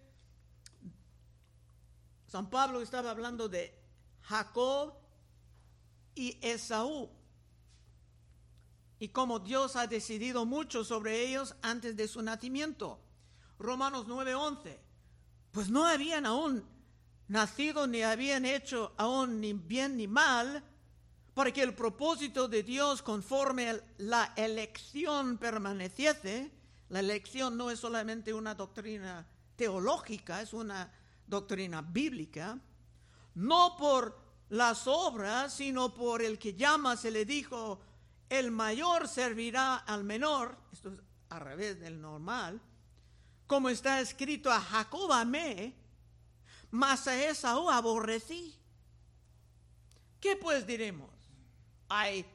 San 2.28 2.50
Pablo 2.50 2.80
estaba 2.80 3.12
hablando 3.12 3.50
de 3.50 3.78
Jacob 4.22 4.94
y 6.16 6.38
Esaú 6.42 7.10
y 9.00 9.10
cómo 9.10 9.40
Dios 9.40 9.76
ha 9.76 9.86
decidido 9.86 10.46
mucho 10.46 10.86
sobre 10.86 11.28
ellos 11.28 11.58
antes 11.62 11.98
de 11.98 12.08
su 12.08 12.22
nacimiento. 12.22 13.02
Romanos 13.60 14.08
9:11, 14.08 14.80
pues 15.52 15.70
no 15.70 15.86
habían 15.86 16.26
aún 16.26 16.64
nacido 17.28 17.86
ni 17.86 18.02
habían 18.02 18.46
hecho 18.46 18.94
aún 18.96 19.42
ni 19.42 19.52
bien 19.52 19.98
ni 19.98 20.08
mal, 20.08 20.64
para 21.34 21.52
que 21.52 21.64
el 21.64 21.76
propósito 21.76 22.48
de 22.48 22.64
Dios 22.64 23.02
conforme 23.02 23.82
la 23.98 24.32
elección 24.38 25.38
permaneciese, 25.38 26.58
la 26.90 27.00
elección 27.00 27.58
no 27.58 27.72
es 27.72 27.80
solamente 27.80 28.34
una 28.34 28.56
doctrina 28.56 29.26
teológica, 29.56 30.42
es 30.42 30.54
una 30.54 30.92
doctrina 31.26 31.82
bíblica, 31.82 32.60
no 33.36 33.76
por 33.78 34.20
las 34.50 34.88
obras, 34.88 35.54
sino 35.54 35.94
por 35.94 36.22
el 36.22 36.40
que 36.40 36.56
llama, 36.56 36.98
se 36.98 37.12
le 37.12 37.26
dijo, 37.26 37.80
el 38.28 38.52
mayor 38.52 39.08
servirá 39.08 39.78
al 39.78 40.04
menor, 40.04 40.58
esto 40.72 40.90
es 40.90 41.00
al 41.30 41.42
revés 41.42 41.80
del 41.80 42.02
normal, 42.02 42.60
como 43.46 43.70
está 43.70 44.00
escrito 44.00 44.52
a 44.52 44.60
Jacob 44.60 45.12
amé, 45.12 45.76
mas 46.72 47.08
a 47.08 47.24
Esaú 47.24 47.70
aborrecí. 47.70 48.56
¿Qué 50.20 50.36
pues 50.36 50.66
diremos? 50.66 51.12
¿Hay, 51.88 52.26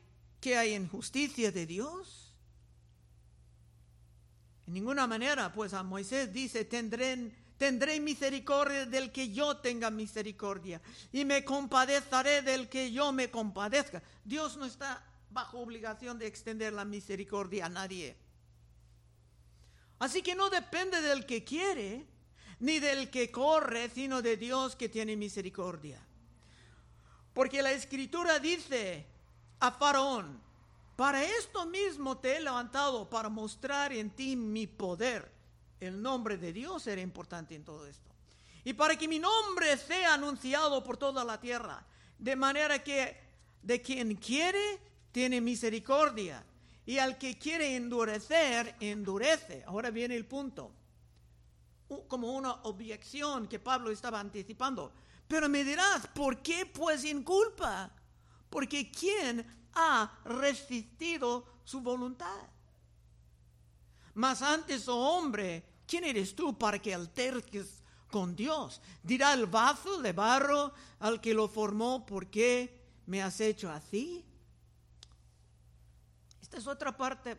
¿Que 0.40 0.56
hay 0.56 0.74
injusticia 0.74 1.52
de 1.52 1.66
Dios? 1.66 2.23
En 4.66 4.74
ninguna 4.74 5.06
manera, 5.06 5.52
pues 5.52 5.74
a 5.74 5.82
Moisés 5.82 6.32
dice, 6.32 6.64
tendré, 6.64 7.30
tendré 7.58 8.00
misericordia 8.00 8.86
del 8.86 9.12
que 9.12 9.32
yo 9.32 9.58
tenga 9.58 9.90
misericordia 9.90 10.80
y 11.12 11.24
me 11.24 11.44
compadeceré 11.44 12.42
del 12.42 12.68
que 12.68 12.90
yo 12.90 13.12
me 13.12 13.30
compadezca. 13.30 14.02
Dios 14.24 14.56
no 14.56 14.64
está 14.64 15.04
bajo 15.30 15.58
obligación 15.58 16.18
de 16.18 16.26
extender 16.26 16.72
la 16.72 16.84
misericordia 16.84 17.66
a 17.66 17.68
nadie. 17.68 18.16
Así 19.98 20.22
que 20.22 20.34
no 20.34 20.48
depende 20.48 21.00
del 21.02 21.26
que 21.26 21.44
quiere, 21.44 22.06
ni 22.60 22.78
del 22.78 23.10
que 23.10 23.30
corre, 23.30 23.90
sino 23.90 24.22
de 24.22 24.36
Dios 24.36 24.76
que 24.76 24.88
tiene 24.88 25.16
misericordia. 25.16 26.00
Porque 27.32 27.62
la 27.62 27.72
escritura 27.72 28.38
dice 28.38 29.06
a 29.60 29.72
Faraón, 29.72 30.40
para 30.96 31.24
esto 31.24 31.66
mismo 31.66 32.18
te 32.18 32.36
he 32.36 32.40
levantado, 32.40 33.08
para 33.08 33.28
mostrar 33.28 33.92
en 33.92 34.10
ti 34.10 34.36
mi 34.36 34.66
poder. 34.66 35.32
El 35.80 36.00
nombre 36.00 36.36
de 36.36 36.52
Dios 36.52 36.86
era 36.86 37.00
importante 37.00 37.54
en 37.54 37.64
todo 37.64 37.86
esto. 37.86 38.10
Y 38.64 38.72
para 38.72 38.96
que 38.96 39.08
mi 39.08 39.18
nombre 39.18 39.76
sea 39.76 40.14
anunciado 40.14 40.82
por 40.82 40.96
toda 40.96 41.24
la 41.24 41.40
tierra. 41.40 41.84
De 42.18 42.36
manera 42.36 42.82
que 42.82 43.16
de 43.60 43.82
quien 43.82 44.14
quiere, 44.16 44.78
tiene 45.12 45.40
misericordia. 45.40 46.44
Y 46.86 46.98
al 46.98 47.18
que 47.18 47.38
quiere 47.38 47.76
endurecer, 47.76 48.76
endurece. 48.80 49.64
Ahora 49.66 49.90
viene 49.90 50.14
el 50.16 50.26
punto. 50.26 50.72
Como 52.08 52.32
una 52.32 52.52
objeción 52.62 53.48
que 53.48 53.58
Pablo 53.58 53.90
estaba 53.90 54.20
anticipando. 54.20 54.92
Pero 55.26 55.48
me 55.48 55.64
dirás, 55.64 56.06
¿por 56.08 56.42
qué 56.42 56.66
pues 56.66 57.02
sin 57.02 57.22
culpa? 57.22 57.90
Porque 58.48 58.90
¿quién 58.90 59.44
ha 59.74 60.18
resistido 60.24 61.46
su 61.64 61.80
voluntad? 61.80 62.48
Mas 64.14 64.42
antes, 64.42 64.88
oh 64.88 64.98
hombre, 64.98 65.64
¿quién 65.86 66.04
eres 66.04 66.34
tú 66.34 66.56
para 66.56 66.78
que 66.78 66.94
alterques 66.94 67.82
con 68.10 68.36
Dios? 68.36 68.80
Dirá 69.02 69.32
el 69.32 69.46
vaso 69.46 70.00
de 70.00 70.12
barro 70.12 70.72
al 71.00 71.20
que 71.20 71.34
lo 71.34 71.48
formó, 71.48 72.06
¿por 72.06 72.28
qué 72.28 72.80
me 73.06 73.22
has 73.22 73.40
hecho 73.40 73.70
así? 73.70 74.24
Esta 76.40 76.58
es 76.58 76.66
otra 76.66 76.96
parte, 76.96 77.36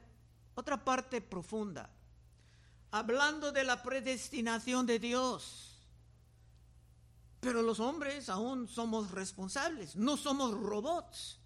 otra 0.55 0.83
parte 0.83 1.21
profunda. 1.21 1.89
Hablando 2.91 3.51
de 3.51 3.63
la 3.63 3.81
predestinación 3.81 4.85
de 4.85 4.99
Dios 4.99 5.75
pero 7.45 7.61
los 7.61 7.79
hombres 7.79 8.27
aún 8.27 8.67
somos 8.67 9.11
responsables, 9.11 9.95
no 9.95 10.17
somos 10.17 10.51
robots. 10.59 11.39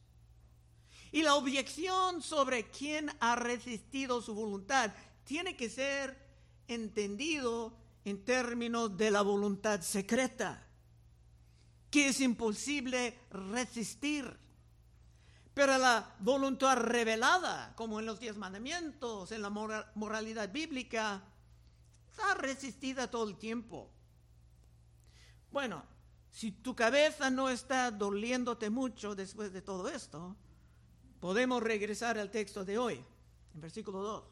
Y 1.12 1.24
la 1.24 1.36
objeción 1.36 2.22
sobre 2.22 2.70
quién 2.70 3.12
ha 3.20 3.36
resistido 3.36 4.22
su 4.22 4.36
voluntad 4.36 4.92
tiene 5.24 5.56
que 5.56 5.70
ser 5.70 6.18
entendido 6.68 7.74
en 8.06 8.24
términos 8.24 8.96
de 8.96 9.12
la 9.12 9.22
voluntad 9.22 9.82
secreta, 9.82 10.66
que 11.90 12.10
es 12.10 12.22
imposible 12.22 13.20
resistir. 13.32 14.38
Pero 15.54 15.78
la 15.78 16.16
voluntad 16.20 16.78
revelada, 16.78 17.74
como 17.76 18.00
en 18.00 18.06
los 18.06 18.20
diez 18.20 18.38
mandamientos, 18.38 19.32
en 19.32 19.42
la 19.42 19.50
moralidad 19.50 20.52
bíblica, 20.52 21.24
está 22.12 22.36
resistida 22.36 23.10
todo 23.10 23.28
el 23.28 23.38
tiempo. 23.38 23.92
Bueno, 25.52 25.84
si 26.32 26.52
tu 26.52 26.76
cabeza 26.76 27.30
no 27.30 27.50
está 27.50 27.92
doliéndote 27.92 28.70
mucho 28.70 29.16
después 29.16 29.52
de 29.52 29.62
todo 29.62 29.90
esto, 29.90 30.38
podemos 31.20 31.62
regresar 31.62 32.18
al 32.18 32.32
texto 32.32 32.66
de 32.66 32.78
hoy, 32.78 33.04
en 33.54 33.62
versículo 33.62 34.02
2. 34.02 34.24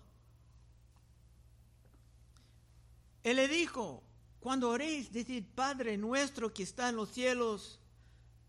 Él 3.23 3.35
le 3.35 3.47
dijo, 3.47 4.03
cuando 4.39 4.69
oréis, 4.69 5.11
decid, 5.11 5.45
Padre 5.55 5.97
nuestro 5.97 6.53
que 6.53 6.63
está 6.63 6.89
en 6.89 6.95
los 6.95 7.09
cielos, 7.09 7.79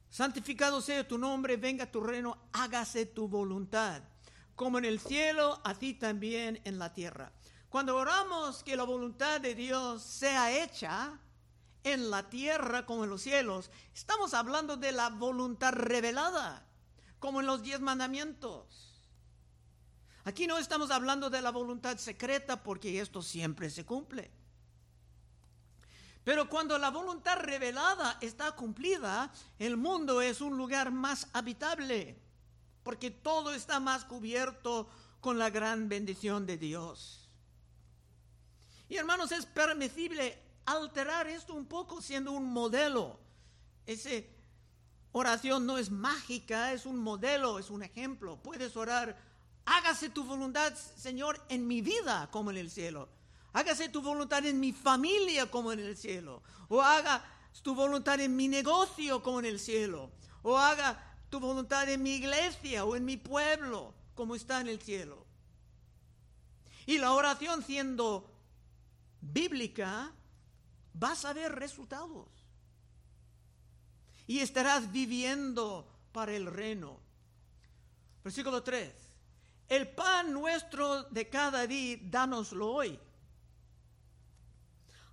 santificado 0.09 0.81
sea 0.81 1.07
tu 1.07 1.19
nombre, 1.19 1.57
venga 1.57 1.91
tu 1.91 2.01
reino, 2.01 2.39
hágase 2.53 3.07
tu 3.07 3.29
voluntad, 3.29 4.03
como 4.55 4.79
en 4.79 4.85
el 4.85 5.01
cielo, 5.01 5.61
así 5.65 5.95
también 5.95 6.61
en 6.65 6.79
la 6.79 6.93
tierra. 6.93 7.33
Cuando 7.69 7.97
oramos 7.97 8.63
que 8.63 8.77
la 8.77 8.85
voluntad 8.85 9.41
de 9.41 9.55
Dios 9.55 10.03
sea 10.03 10.63
hecha, 10.63 11.19
en 11.85 12.11
la 12.11 12.29
tierra 12.29 12.87
como 12.87 13.05
en 13.05 13.11
los 13.11 13.23
cielos. 13.23 13.71
Estamos 13.95 14.35
hablando 14.35 14.77
de 14.77 14.93
la 14.93 15.11
voluntad 15.11 15.73
revelada, 15.73 16.67
como 17.19 17.41
en 17.41 17.47
los 17.47 17.63
diez 17.63 17.81
mandamientos. 17.81 18.89
Aquí 20.25 20.47
no 20.47 20.59
estamos 20.59 20.91
hablando 20.91 21.31
de 21.31 21.41
la 21.41 21.51
voluntad 21.51 21.97
secreta 21.97 22.63
porque 22.63 23.01
esto 23.01 23.23
siempre 23.23 23.71
se 23.71 23.85
cumple. 23.85 24.31
Pero 26.23 26.51
cuando 26.51 26.77
la 26.77 26.91
voluntad 26.91 27.39
revelada 27.39 28.19
está 28.21 28.53
cumplida, 28.53 29.33
el 29.59 29.79
mundo 29.79 30.21
es 30.21 30.43
un 30.43 30.59
lugar 30.59 30.91
más 30.91 31.29
habitable, 31.33 32.19
porque 32.83 33.11
todo 33.11 33.55
está 33.55 33.81
más 33.81 34.05
cubierto 34.05 34.91
con 35.21 35.39
la 35.39 35.49
gran 35.49 35.89
bendición 35.89 36.45
de 36.45 36.59
Dios. 36.59 37.31
Y 38.91 38.97
hermanos, 38.97 39.33
es 39.33 39.47
permisible 39.47 40.39
alterar 40.67 41.27
esto 41.27 41.55
un 41.55 41.65
poco 41.65 42.03
siendo 42.03 42.33
un 42.33 42.53
modelo. 42.53 43.19
Esa 43.87 44.11
oración 45.13 45.67
no 45.67 45.79
es 45.79 45.91
mágica, 45.91 46.73
es 46.73 46.87
un 46.87 46.99
modelo, 46.99 47.59
es 47.59 47.71
un 47.71 47.83
ejemplo. 47.83 48.37
Puedes 48.43 48.77
orar, 48.77 49.19
hágase 49.65 50.09
tu 50.11 50.25
voluntad, 50.25 50.75
Señor, 50.75 51.41
en 51.49 51.67
mi 51.67 51.81
vida 51.81 52.29
como 52.31 52.51
en 52.51 52.59
el 52.59 52.71
cielo. 52.71 53.09
Hágase 53.53 53.89
tu 53.89 54.03
voluntad 54.03 54.45
en 54.47 54.61
mi 54.61 54.73
familia 54.73 55.51
como 55.51 55.73
en 55.73 55.81
el 55.81 55.97
cielo. 55.97 56.43
O 56.69 56.83
haga 56.83 57.25
tu 57.63 57.75
voluntad 57.75 58.21
en 58.21 58.37
mi 58.37 58.49
negocio 58.49 59.23
como 59.23 59.41
en 59.41 59.47
el 59.47 59.59
cielo. 59.59 60.11
O 60.43 60.59
haga 60.59 61.17
tu 61.31 61.41
voluntad 61.41 61.89
en 61.89 62.03
mi 62.03 62.17
iglesia 62.17 62.85
o 62.85 62.97
en 62.97 63.05
mi 63.05 63.17
pueblo 63.17 63.95
como 64.15 64.35
está 64.35 64.61
en 64.61 64.69
el 64.69 64.81
cielo. 64.81 65.27
Y 66.87 66.99
la 66.99 67.13
oración 67.13 67.63
siendo 67.63 68.31
bíblica 69.21 70.13
vas 70.95 71.25
a 71.25 71.33
ver 71.33 71.55
resultados. 71.55 72.38
Y 74.29 74.41
estarás 74.41 74.93
viviendo 74.93 75.89
para 76.13 76.33
el 76.33 76.47
reino. 76.47 77.01
Versículo 78.23 78.63
3. 78.63 78.93
El 79.69 79.89
pan 79.89 80.33
nuestro 80.33 81.05
de 81.05 81.29
cada 81.29 81.67
día, 81.67 81.99
dánoslo 82.03 82.71
hoy. 82.71 83.01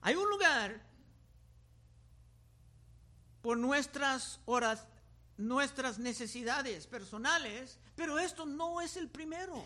Hay 0.01 0.15
un 0.15 0.29
lugar 0.29 0.81
por 3.41 3.57
nuestras 3.57 4.39
horas, 4.45 4.85
nuestras 5.37 5.97
necesidades 5.97 6.85
personales, 6.85 7.79
pero 7.95 8.19
esto 8.19 8.45
no 8.45 8.81
es 8.81 8.97
el 8.97 9.09
primero 9.09 9.65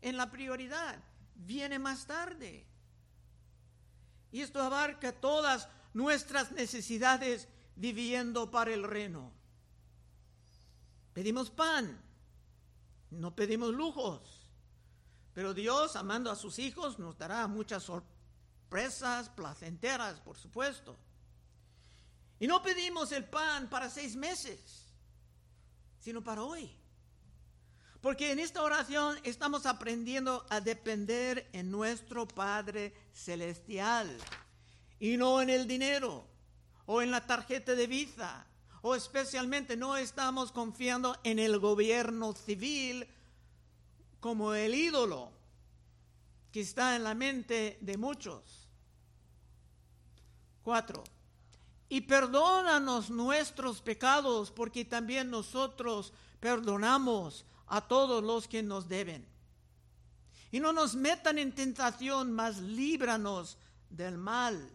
en 0.00 0.16
la 0.16 0.30
prioridad. 0.30 0.96
Viene 1.34 1.80
más 1.80 2.06
tarde. 2.06 2.64
Y 4.30 4.42
esto 4.42 4.62
abarca 4.62 5.10
todas 5.10 5.68
nuestras 5.92 6.52
necesidades 6.52 7.48
viviendo 7.76 8.50
para 8.50 8.72
el 8.72 8.82
reino. 8.82 9.32
Pedimos 11.12 11.50
pan, 11.50 12.00
no 13.10 13.34
pedimos 13.34 13.72
lujos, 13.72 14.48
pero 15.32 15.54
Dios, 15.54 15.96
amando 15.96 16.30
a 16.30 16.36
sus 16.36 16.58
hijos, 16.58 16.98
nos 16.98 17.16
dará 17.18 17.46
muchas 17.46 17.82
sorpresas 17.82 19.28
placenteras, 19.30 20.20
por 20.20 20.36
supuesto. 20.36 20.96
Y 22.38 22.46
no 22.46 22.62
pedimos 22.62 23.12
el 23.12 23.24
pan 23.24 23.68
para 23.68 23.90
seis 23.90 24.16
meses, 24.16 24.86
sino 26.00 26.22
para 26.22 26.42
hoy. 26.42 26.76
Porque 28.00 28.32
en 28.32 28.38
esta 28.38 28.62
oración 28.62 29.18
estamos 29.22 29.66
aprendiendo 29.66 30.44
a 30.50 30.60
depender 30.60 31.48
en 31.52 31.70
nuestro 31.70 32.28
Padre 32.28 32.94
Celestial 33.12 34.14
y 35.00 35.16
no 35.16 35.40
en 35.40 35.48
el 35.48 35.66
dinero 35.66 36.33
o 36.86 37.02
en 37.02 37.10
la 37.10 37.26
tarjeta 37.26 37.74
de 37.74 37.86
visa 37.86 38.46
o 38.86 38.94
especialmente 38.94 39.78
no 39.78 39.96
estamos 39.96 40.52
confiando 40.52 41.16
en 41.24 41.38
el 41.38 41.58
gobierno 41.58 42.34
civil 42.34 43.08
como 44.20 44.52
el 44.52 44.74
ídolo 44.74 45.32
que 46.52 46.60
está 46.60 46.94
en 46.94 47.02
la 47.02 47.14
mente 47.14 47.78
de 47.80 47.96
muchos. 47.96 48.68
Cuatro. 50.62 51.02
Y 51.88 52.02
perdónanos 52.02 53.08
nuestros 53.08 53.80
pecados, 53.80 54.50
porque 54.50 54.84
también 54.84 55.30
nosotros 55.30 56.12
perdonamos 56.38 57.46
a 57.66 57.80
todos 57.80 58.22
los 58.22 58.46
que 58.46 58.62
nos 58.62 58.86
deben. 58.86 59.26
Y 60.52 60.60
no 60.60 60.74
nos 60.74 60.94
metan 60.94 61.38
en 61.38 61.54
tentación, 61.54 62.32
mas 62.32 62.58
líbranos 62.58 63.56
del 63.88 64.18
mal. 64.18 64.70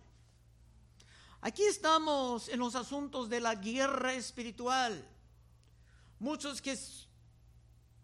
Aquí 1.42 1.64
estamos 1.64 2.50
en 2.50 2.60
los 2.60 2.76
asuntos 2.76 3.30
de 3.30 3.40
la 3.40 3.56
guerra 3.56 4.14
espiritual. 4.14 5.08
Muchos 6.20 6.62
que 6.62 6.78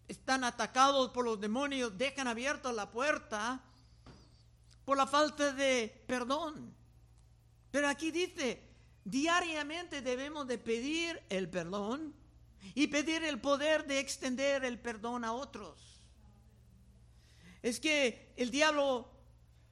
están 0.08 0.44
atacados 0.44 1.12
por 1.12 1.26
los 1.26 1.40
demonios 1.40 1.98
dejan 1.98 2.28
abierta 2.28 2.72
la 2.72 2.90
puerta 2.92 3.62
por 4.86 4.96
la 4.96 5.08
falta 5.08 5.52
de 5.52 6.04
perdón. 6.08 6.74
Pero 7.72 7.90
aquí 7.90 8.12
dice, 8.12 8.62
diariamente 9.04 10.02
debemos 10.02 10.48
de 10.48 10.58
pedir 10.58 11.22
el 11.30 11.50
perdón 11.50 12.14
y 12.74 12.88
pedir 12.88 13.24
el 13.24 13.42
poder 13.42 13.86
de 13.86 14.00
extender 14.00 14.64
el 14.64 14.80
perdón 14.80 15.26
a 15.26 15.34
otros. 15.34 16.00
Es 17.62 17.80
que 17.80 18.32
el 18.38 18.52
diablo, 18.52 19.10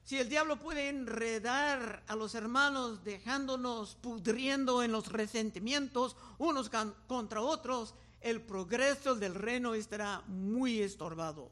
si 0.04 0.18
el 0.18 0.28
diablo 0.28 0.58
puede 0.58 0.90
enredar 0.90 2.04
a 2.06 2.14
los 2.14 2.34
hermanos 2.34 3.02
dejándonos 3.04 3.94
pudriendo 3.94 4.82
en 4.82 4.92
los 4.92 5.10
resentimientos 5.10 6.14
unos 6.36 6.70
contra 7.06 7.40
otros, 7.40 7.94
el 8.20 8.42
progreso 8.42 9.14
del 9.14 9.34
reino 9.34 9.74
estará 9.74 10.20
muy 10.26 10.80
estorbado. 10.80 11.50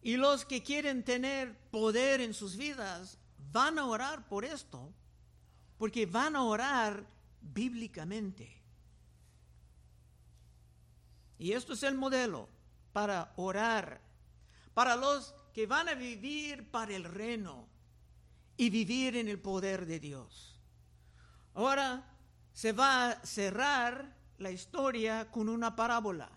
Y 0.00 0.16
los 0.16 0.44
que 0.44 0.62
quieren 0.62 1.02
tener 1.02 1.58
poder 1.70 2.20
en 2.20 2.34
sus 2.34 2.56
vidas 2.56 3.18
van 3.50 3.80
a 3.80 3.86
orar 3.86 4.28
por 4.28 4.44
esto, 4.44 4.92
porque 5.76 6.06
van 6.06 6.36
a 6.36 6.44
orar 6.44 7.04
bíblicamente. 7.40 8.62
Y 11.36 11.50
esto 11.52 11.72
es 11.72 11.82
el 11.82 11.96
modelo 11.96 12.53
para 12.94 13.32
orar, 13.36 14.00
para 14.72 14.94
los 14.94 15.34
que 15.52 15.66
van 15.66 15.88
a 15.88 15.94
vivir 15.94 16.70
para 16.70 16.94
el 16.94 17.02
reino 17.02 17.68
y 18.56 18.70
vivir 18.70 19.16
en 19.16 19.28
el 19.28 19.40
poder 19.40 19.84
de 19.84 19.98
Dios. 19.98 20.60
Ahora, 21.54 22.08
se 22.52 22.70
va 22.70 23.10
a 23.10 23.26
cerrar 23.26 24.16
la 24.38 24.52
historia 24.52 25.28
con 25.28 25.48
una 25.48 25.74
parábola. 25.74 26.30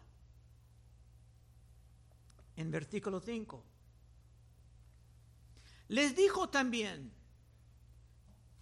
En 2.55 2.71
versículo 2.71 3.19
5. 3.19 3.63
Les 5.89 6.15
dijo 6.15 6.49
también, 6.49 7.13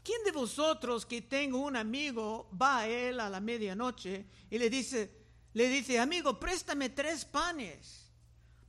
¿quién 0.03 0.21
de 0.25 0.33
vosotros 0.33 1.05
que 1.05 1.21
tengo 1.21 1.59
un 1.59 1.77
amigo 1.77 2.49
va 2.61 2.79
a 2.79 2.87
él 2.89 3.21
a 3.21 3.29
la 3.29 3.39
medianoche 3.39 4.25
y 4.49 4.59
le 4.59 4.69
dice, 4.69 5.24
le 5.55 5.69
dice, 5.69 5.99
amigo, 5.99 6.37
préstame 6.37 6.89
tres 6.89 7.23
panes, 7.23 8.11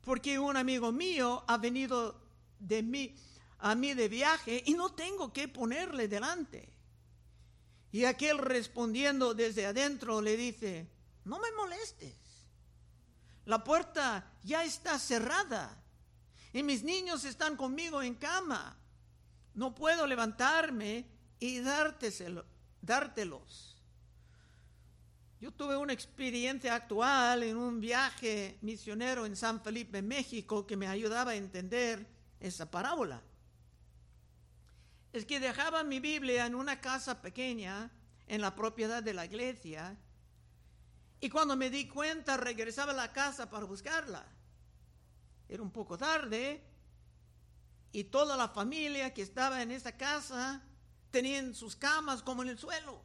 porque 0.03 0.39
un 0.39 0.57
amigo 0.57 0.93
mío 0.93 1.43
ha 1.49 1.59
venido 1.59 2.23
de 2.61 2.81
mí, 2.81 3.13
a 3.59 3.75
mí 3.75 3.93
de 3.93 4.09
viaje 4.09 4.63
y 4.65 4.75
no 4.75 4.93
tengo 4.93 5.33
que 5.33 5.49
ponerle 5.49 6.07
delante? 6.07 6.73
Y 7.91 8.05
aquel 8.05 8.39
respondiendo 8.39 9.35
desde 9.35 9.67
adentro 9.67 10.21
le 10.21 10.37
dice, 10.37 10.87
no 11.25 11.41
me 11.41 11.51
molestes. 11.57 12.15
La 13.47 13.65
puerta 13.65 14.25
ya 14.45 14.63
está 14.63 14.97
cerrada 15.01 15.83
y 16.53 16.63
mis 16.63 16.85
niños 16.85 17.25
están 17.25 17.57
conmigo 17.57 18.01
en 18.01 18.15
cama. 18.15 18.77
No 19.55 19.75
puedo 19.75 20.07
levantarme 20.07 21.05
y 21.41 21.59
dártelos. 22.81 23.76
Yo 25.41 25.53
tuve 25.53 25.77
una 25.77 25.93
experiencia 25.93 26.75
actual 26.75 27.43
en 27.43 27.57
un 27.57 27.81
viaje 27.81 28.59
misionero 28.63 29.27
en 29.27 29.37
San 29.37 29.61
Felipe, 29.63 30.01
México, 30.03 30.67
que 30.67 30.77
me 30.77 30.89
ayudaba 30.89 31.33
a 31.33 31.37
entender 31.37 32.07
esa 32.41 32.71
parábola 32.71 33.23
es 35.17 35.25
que 35.25 35.41
dejaba 35.41 35.83
mi 35.83 35.99
Biblia 35.99 36.45
en 36.45 36.55
una 36.55 36.81
casa 36.81 37.23
pequeña, 37.23 37.91
en 38.27 38.43
la 38.43 38.55
propiedad 38.55 39.03
de 39.03 39.15
la 39.15 39.25
iglesia, 39.25 39.97
y 41.21 41.31
cuando 41.31 41.57
me 41.57 41.71
di 41.71 41.89
cuenta 41.89 42.37
regresaba 42.37 42.93
a 42.93 42.97
la 42.97 43.13
casa 43.13 43.49
para 43.49 43.65
buscarla. 43.65 44.27
Era 45.49 45.63
un 45.63 45.71
poco 45.71 45.97
tarde 45.97 46.63
y 47.93 48.05
toda 48.05 48.37
la 48.37 48.49
familia 48.49 49.15
que 49.15 49.23
estaba 49.23 49.63
en 49.63 49.71
esa 49.71 49.97
casa 49.97 50.63
tenían 51.11 51.55
sus 51.55 51.77
camas 51.77 52.23
como 52.23 52.43
en 52.43 52.51
el 52.51 52.59
suelo. 52.59 53.03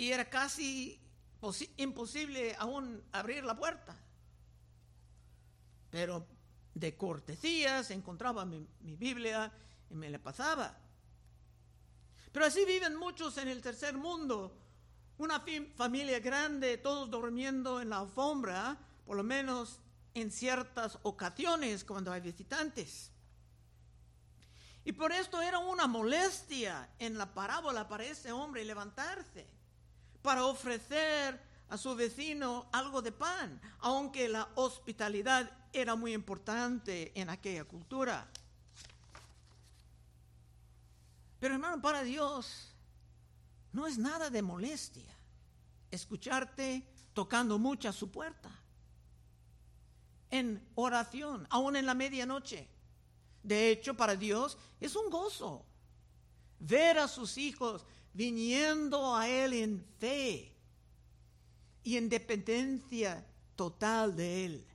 Y 0.00 0.12
era 0.12 0.24
casi 0.30 0.98
imposible 1.76 2.56
aún 2.58 3.04
abrir 3.12 3.44
la 3.44 3.54
puerta. 3.54 3.94
Pero 5.90 6.26
de 6.72 6.96
cortesías, 6.96 7.90
encontraba 7.90 8.46
mi, 8.46 8.66
Biblia 8.80 9.52
y 9.90 9.94
me 9.94 10.08
la 10.08 10.18
pasaba. 10.18 10.74
Pero 12.32 12.46
así 12.46 12.64
viven 12.64 12.96
muchos 12.96 13.36
en 13.36 13.48
el 13.48 13.60
tercer 13.60 13.92
mundo. 13.98 14.56
Una 15.18 15.44
familia 15.76 16.18
grande, 16.18 16.78
todos 16.78 17.10
durmiendo 17.10 17.82
en 17.82 17.90
la 17.90 17.98
alfombra, 17.98 18.78
por 19.04 19.18
lo 19.18 19.22
menos 19.22 19.80
en 20.14 20.30
ciertas 20.30 20.98
ocasiones 21.02 21.84
cuando 21.84 22.10
hay 22.10 22.22
visitantes. 22.22 23.10
Y 24.82 24.92
por 24.92 25.12
esto 25.12 25.42
era 25.42 25.58
una 25.58 25.86
molestia 25.86 26.88
en 26.98 27.18
la 27.18 27.34
parábola 27.34 27.86
para 27.86 28.04
ese 28.04 28.32
hombre 28.32 28.64
levantarse, 28.64 29.59
para 30.22 30.44
ofrecer 30.44 31.40
a 31.68 31.76
su 31.76 31.94
vecino 31.94 32.68
algo 32.72 33.00
de 33.00 33.12
pan, 33.12 33.60
aunque 33.78 34.28
la 34.28 34.48
hospitalidad 34.56 35.50
era 35.72 35.94
muy 35.94 36.12
importante 36.12 37.12
en 37.18 37.30
aquella 37.30 37.64
cultura. 37.64 38.28
Pero 41.38 41.54
hermano, 41.54 41.80
para 41.80 42.02
Dios 42.02 42.74
no 43.72 43.86
es 43.86 43.98
nada 43.98 44.30
de 44.30 44.42
molestia 44.42 45.16
escucharte 45.90 46.86
tocando 47.14 47.58
mucho 47.58 47.88
a 47.88 47.92
su 47.92 48.10
puerta, 48.10 48.50
en 50.30 50.64
oración, 50.74 51.46
aún 51.50 51.76
en 51.76 51.86
la 51.86 51.94
medianoche. 51.94 52.68
De 53.42 53.70
hecho, 53.70 53.94
para 53.94 54.14
Dios 54.16 54.58
es 54.80 54.94
un 54.94 55.10
gozo 55.10 55.64
ver 56.60 56.98
a 56.98 57.08
sus 57.08 57.38
hijos 57.38 57.84
viniendo 58.12 59.14
a 59.14 59.28
Él 59.28 59.52
en 59.52 59.84
fe 59.98 60.52
y 61.82 61.96
en 61.96 62.08
dependencia 62.08 63.26
total 63.56 64.16
de 64.16 64.44
Él. 64.44 64.66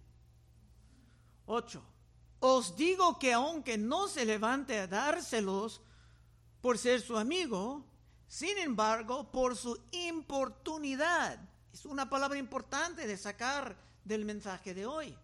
8. 1.45 1.83
Os 2.39 2.75
digo 2.75 3.17
que 3.19 3.33
aunque 3.33 3.77
no 3.77 4.07
se 4.07 4.25
levante 4.25 4.79
a 4.79 4.87
dárselos 4.87 5.81
por 6.61 6.77
ser 6.77 7.01
su 7.01 7.17
amigo, 7.17 7.85
sin 8.27 8.57
embargo, 8.57 9.31
por 9.31 9.55
su 9.55 9.79
importunidad, 9.91 11.39
es 11.71 11.85
una 11.85 12.09
palabra 12.09 12.37
importante 12.37 13.07
de 13.07 13.17
sacar 13.17 13.77
del 14.03 14.25
mensaje 14.25 14.73
de 14.73 14.85
hoy. 14.85 15.15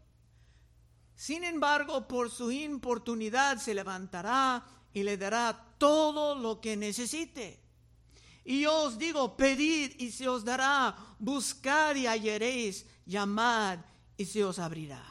Sin 1.16 1.44
embargo, 1.44 2.08
por 2.08 2.32
su 2.32 2.52
importunidad 2.52 3.58
se 3.58 3.74
levantará 3.74 4.66
y 4.94 5.04
le 5.04 5.18
dará 5.18 5.76
todo 5.78 6.36
lo 6.36 6.60
que 6.60 6.76
necesite. 6.76 7.60
Y 8.44 8.62
yo 8.62 8.84
os 8.84 8.98
digo, 8.98 9.38
pedid 9.38 10.00
y 10.00 10.12
se 10.12 10.28
os 10.28 10.44
dará, 10.44 10.96
buscad 11.20 11.96
y 11.96 12.08
hallaréis, 12.08 12.86
llamad 13.06 13.80
y 14.18 14.26
se 14.26 14.44
os 14.44 14.58
abrirá. 14.58 15.04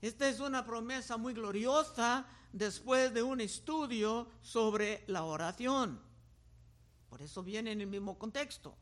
Esta 0.00 0.28
es 0.28 0.40
una 0.40 0.64
promesa 0.64 1.16
muy 1.16 1.34
gloriosa 1.34 2.26
después 2.52 3.12
de 3.12 3.22
un 3.22 3.40
estudio 3.40 4.28
sobre 4.42 5.04
la 5.06 5.24
oración. 5.24 6.00
Por 7.08 7.22
eso 7.22 7.42
viene 7.42 7.72
en 7.72 7.80
el 7.80 7.86
mismo 7.86 8.18
contexto. 8.18 8.76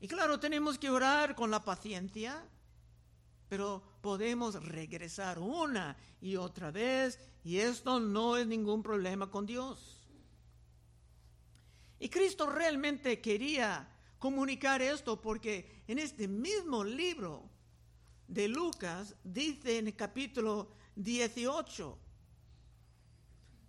Y 0.00 0.08
claro, 0.08 0.40
tenemos 0.40 0.78
que 0.78 0.90
orar 0.90 1.34
con 1.34 1.50
la 1.50 1.64
paciencia, 1.64 2.44
pero 3.48 3.82
podemos 4.00 4.62
regresar 4.64 5.38
una 5.38 5.96
y 6.20 6.36
otra 6.36 6.70
vez 6.70 7.18
y 7.44 7.58
esto 7.58 8.00
no 8.00 8.36
es 8.36 8.46
ningún 8.46 8.82
problema 8.82 9.30
con 9.30 9.46
Dios. 9.46 10.01
Y 12.02 12.08
Cristo 12.08 12.46
realmente 12.46 13.20
quería 13.20 13.88
comunicar 14.18 14.82
esto 14.82 15.20
porque 15.20 15.84
en 15.86 16.00
este 16.00 16.26
mismo 16.26 16.82
libro 16.82 17.48
de 18.26 18.48
Lucas 18.48 19.14
dice 19.22 19.78
en 19.78 19.86
el 19.86 19.94
capítulo 19.94 20.72
18, 20.96 21.98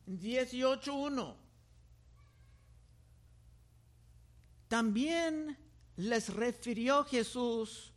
18.1. 0.08 1.36
También 4.68 5.56
les 5.98 6.34
refirió 6.34 7.04
Jesús 7.04 7.94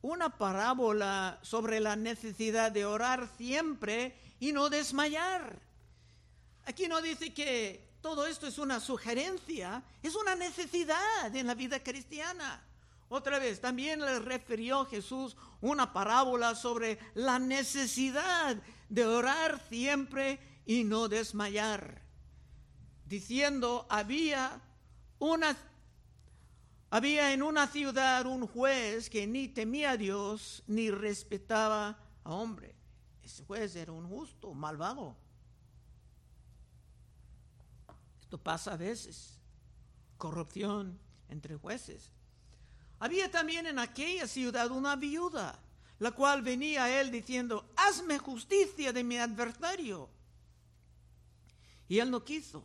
una 0.00 0.30
parábola 0.30 1.38
sobre 1.42 1.78
la 1.78 1.94
necesidad 1.94 2.72
de 2.72 2.86
orar 2.86 3.28
siempre 3.36 4.16
y 4.40 4.52
no 4.52 4.70
desmayar. 4.70 5.60
Aquí 6.64 6.88
no 6.88 7.02
dice 7.02 7.34
que 7.34 7.92
todo 8.04 8.26
esto 8.26 8.46
es 8.46 8.58
una 8.58 8.80
sugerencia, 8.80 9.82
es 10.02 10.14
una 10.14 10.34
necesidad 10.34 11.34
en 11.34 11.46
la 11.46 11.54
vida 11.54 11.82
cristiana. 11.82 12.62
Otra 13.08 13.38
vez, 13.38 13.62
también 13.62 13.98
le 13.98 14.18
refirió 14.18 14.84
Jesús 14.84 15.34
una 15.62 15.90
parábola 15.90 16.54
sobre 16.54 16.98
la 17.14 17.38
necesidad 17.38 18.58
de 18.90 19.06
orar 19.06 19.58
siempre 19.70 20.38
y 20.66 20.84
no 20.84 21.08
desmayar, 21.08 22.02
diciendo, 23.06 23.86
había 23.88 24.60
una 25.18 25.56
había 26.90 27.32
en 27.32 27.42
una 27.42 27.66
ciudad 27.68 28.26
un 28.26 28.46
juez 28.46 29.08
que 29.08 29.26
ni 29.26 29.48
temía 29.48 29.92
a 29.92 29.96
Dios 29.96 30.62
ni 30.66 30.90
respetaba 30.90 31.98
a 32.22 32.34
hombre. 32.34 32.74
Ese 33.22 33.42
juez 33.44 33.74
era 33.76 33.92
un 33.92 34.06
justo, 34.06 34.52
malvado. 34.52 35.23
Esto 38.34 38.42
pasa 38.42 38.72
a 38.72 38.76
veces. 38.76 39.38
Corrupción 40.18 40.98
entre 41.28 41.54
jueces. 41.54 42.10
Había 42.98 43.30
también 43.30 43.68
en 43.68 43.78
aquella 43.78 44.26
ciudad 44.26 44.72
una 44.72 44.96
viuda, 44.96 45.56
la 46.00 46.10
cual 46.10 46.42
venía 46.42 46.82
a 46.82 47.00
él 47.00 47.12
diciendo, 47.12 47.64
hazme 47.76 48.18
justicia 48.18 48.92
de 48.92 49.04
mi 49.04 49.18
adversario. 49.18 50.08
Y 51.88 52.00
él 52.00 52.10
no 52.10 52.24
quiso. 52.24 52.64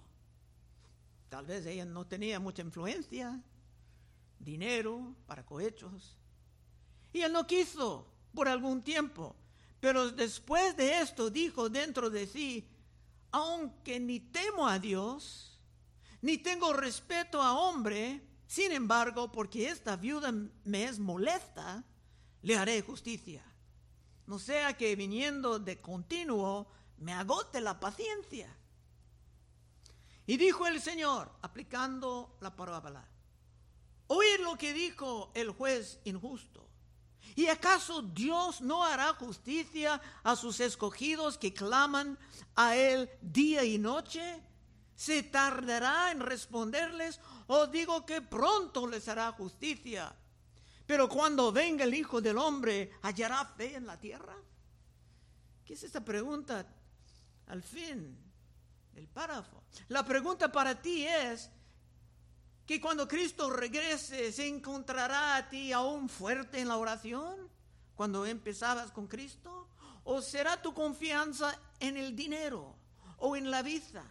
Tal 1.29 1.45
vez 1.45 1.67
ella 1.67 1.85
no 1.85 2.07
tenía 2.07 2.39
mucha 2.39 2.63
influencia, 2.63 3.39
dinero 4.39 5.13
para 5.27 5.45
cohechos. 5.45 6.17
Y 7.13 7.21
él 7.21 7.31
no 7.31 7.45
quiso 7.45 8.07
por 8.33 8.47
algún 8.47 8.81
tiempo. 8.81 9.35
Pero 9.79 10.09
después 10.09 10.75
de 10.75 10.99
esto 10.99 11.29
dijo 11.29 11.69
dentro 11.69 12.09
de 12.09 12.25
sí, 12.25 12.67
aunque 13.31 13.99
ni 13.99 14.19
temo 14.19 14.67
a 14.67 14.79
Dios, 14.79 15.48
ni 16.21 16.37
tengo 16.37 16.73
respeto 16.73 17.41
a 17.41 17.53
hombre, 17.53 18.21
sin 18.47 18.71
embargo, 18.71 19.31
porque 19.31 19.69
esta 19.69 19.95
viuda 19.95 20.31
me 20.63 20.83
es 20.85 20.99
molesta, 20.99 21.83
le 22.41 22.57
haré 22.57 22.81
justicia. 22.81 23.43
No 24.25 24.39
sea 24.39 24.77
que 24.77 24.95
viniendo 24.95 25.59
de 25.59 25.81
continuo 25.81 26.67
me 26.97 27.13
agote 27.13 27.61
la 27.61 27.79
paciencia. 27.79 28.55
Y 30.27 30.37
dijo 30.37 30.67
el 30.67 30.81
Señor, 30.81 31.31
aplicando 31.41 32.37
la 32.39 32.55
parábola, 32.55 33.07
Oír 34.11 34.39
lo 34.39 34.57
que 34.57 34.73
dijo 34.73 35.31
el 35.35 35.51
juez 35.51 35.99
injusto. 36.03 36.67
¿Y 37.35 37.45
acaso 37.45 38.01
Dios 38.01 38.59
no 38.59 38.83
hará 38.83 39.13
justicia 39.13 40.01
a 40.23 40.35
sus 40.35 40.59
escogidos 40.59 41.37
que 41.37 41.53
claman 41.53 42.17
a 42.55 42.75
Él 42.75 43.07
día 43.21 43.63
y 43.63 43.77
noche? 43.77 44.41
¿Se 44.99 45.23
tardará 45.23 46.11
en 46.11 46.19
responderles? 46.19 47.21
¿O 47.47 47.67
digo 47.67 48.05
que 48.05 48.21
pronto 48.21 48.85
les 48.85 49.07
hará 49.07 49.31
justicia? 49.31 50.13
Pero 50.85 51.07
cuando 51.07 51.53
venga 51.53 51.85
el 51.85 51.93
Hijo 51.93 52.19
del 52.19 52.37
Hombre, 52.37 52.91
¿hallará 53.01 53.45
fe 53.45 53.77
en 53.77 53.87
la 53.87 53.97
tierra? 53.97 54.35
¿Qué 55.63 55.75
es 55.75 55.83
esta 55.83 56.03
pregunta 56.03 56.67
al 57.47 57.63
fin 57.63 58.13
del 58.91 59.07
párrafo? 59.07 59.63
La 59.87 60.03
pregunta 60.03 60.51
para 60.51 60.81
ti 60.81 61.07
es, 61.07 61.49
que 62.65 62.81
cuando 62.81 63.07
Cristo 63.07 63.49
regrese 63.49 64.33
se 64.33 64.49
encontrará 64.49 65.37
a 65.37 65.47
ti 65.47 65.71
aún 65.71 66.09
fuerte 66.09 66.59
en 66.59 66.67
la 66.67 66.75
oración 66.75 67.49
cuando 67.95 68.25
empezabas 68.25 68.91
con 68.91 69.07
Cristo? 69.07 69.69
¿O 70.03 70.21
será 70.21 70.61
tu 70.61 70.73
confianza 70.73 71.57
en 71.79 71.95
el 71.95 72.17
dinero 72.17 72.75
o 73.19 73.37
en 73.37 73.49
la 73.49 73.61
vida 73.61 74.03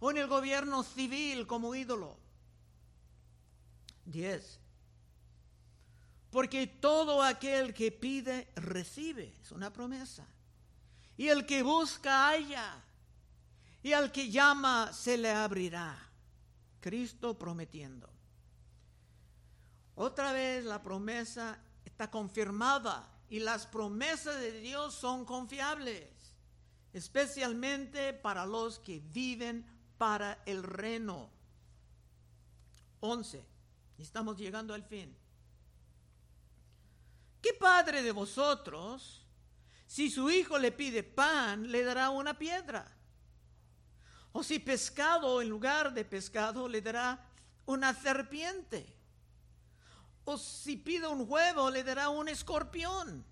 o 0.00 0.10
en 0.10 0.18
el 0.18 0.26
gobierno 0.26 0.82
civil 0.82 1.46
como 1.46 1.74
ídolo? 1.74 2.18
10. 4.06 4.60
Porque 6.30 6.66
todo 6.66 7.22
aquel 7.22 7.72
que 7.72 7.90
pide, 7.92 8.48
recibe. 8.56 9.36
Es 9.42 9.52
una 9.52 9.72
promesa. 9.72 10.26
Y 11.16 11.28
el 11.28 11.46
que 11.46 11.62
busca, 11.62 12.28
halla. 12.28 12.82
Y 13.82 13.92
al 13.92 14.12
que 14.12 14.30
llama, 14.30 14.92
se 14.92 15.16
le 15.16 15.30
abrirá. 15.30 15.96
Cristo 16.80 17.38
prometiendo. 17.38 18.08
Otra 19.94 20.32
vez 20.32 20.64
la 20.64 20.82
promesa 20.82 21.58
está 21.84 22.10
confirmada 22.10 23.08
y 23.28 23.40
las 23.40 23.66
promesas 23.66 24.38
de 24.38 24.60
Dios 24.60 24.94
son 24.94 25.24
confiables, 25.24 26.08
especialmente 26.92 28.12
para 28.12 28.44
los 28.44 28.78
que 28.78 29.00
viven 29.00 29.64
para 29.98 30.42
el 30.46 30.62
reino. 30.62 31.30
11. 33.00 33.44
Estamos 33.98 34.36
llegando 34.36 34.74
al 34.74 34.82
fin. 34.82 35.16
¿Qué 37.40 37.54
padre 37.54 38.02
de 38.02 38.12
vosotros, 38.12 39.24
si 39.86 40.10
su 40.10 40.30
hijo 40.30 40.58
le 40.58 40.72
pide 40.72 41.02
pan, 41.02 41.70
le 41.70 41.84
dará 41.84 42.10
una 42.10 42.36
piedra? 42.36 42.90
O 44.32 44.42
si 44.42 44.58
pescado 44.58 45.40
en 45.40 45.48
lugar 45.48 45.94
de 45.94 46.04
pescado 46.04 46.68
le 46.68 46.82
dará 46.82 47.24
una 47.64 47.94
serpiente. 47.94 48.94
O 50.24 50.36
si 50.36 50.76
pide 50.76 51.06
un 51.06 51.24
huevo 51.28 51.70
le 51.70 51.84
dará 51.84 52.08
un 52.08 52.28
escorpión. 52.28 53.24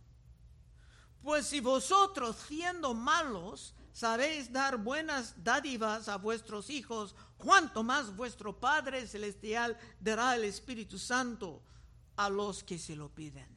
Pues 1.23 1.47
si 1.47 1.61
vosotros 1.61 2.37
siendo 2.37 2.95
malos 2.95 3.75
sabéis 3.95 4.53
dar 4.53 4.77
buenas 4.77 5.35
dádivas 5.43 6.09
a 6.09 6.19
vuestros 6.19 6.69
hijos, 6.69 7.15
cuánto 7.39 7.85
más 7.85 8.15
vuestro 8.15 8.59
Padre 8.59 9.07
Celestial 9.07 9.79
dará 10.01 10.35
el 10.35 10.45
Espíritu 10.45 10.99
Santo 10.99 11.63
a 12.17 12.29
los 12.29 12.65
que 12.65 12.77
se 12.77 12.97
lo 12.97 13.09
piden. 13.09 13.49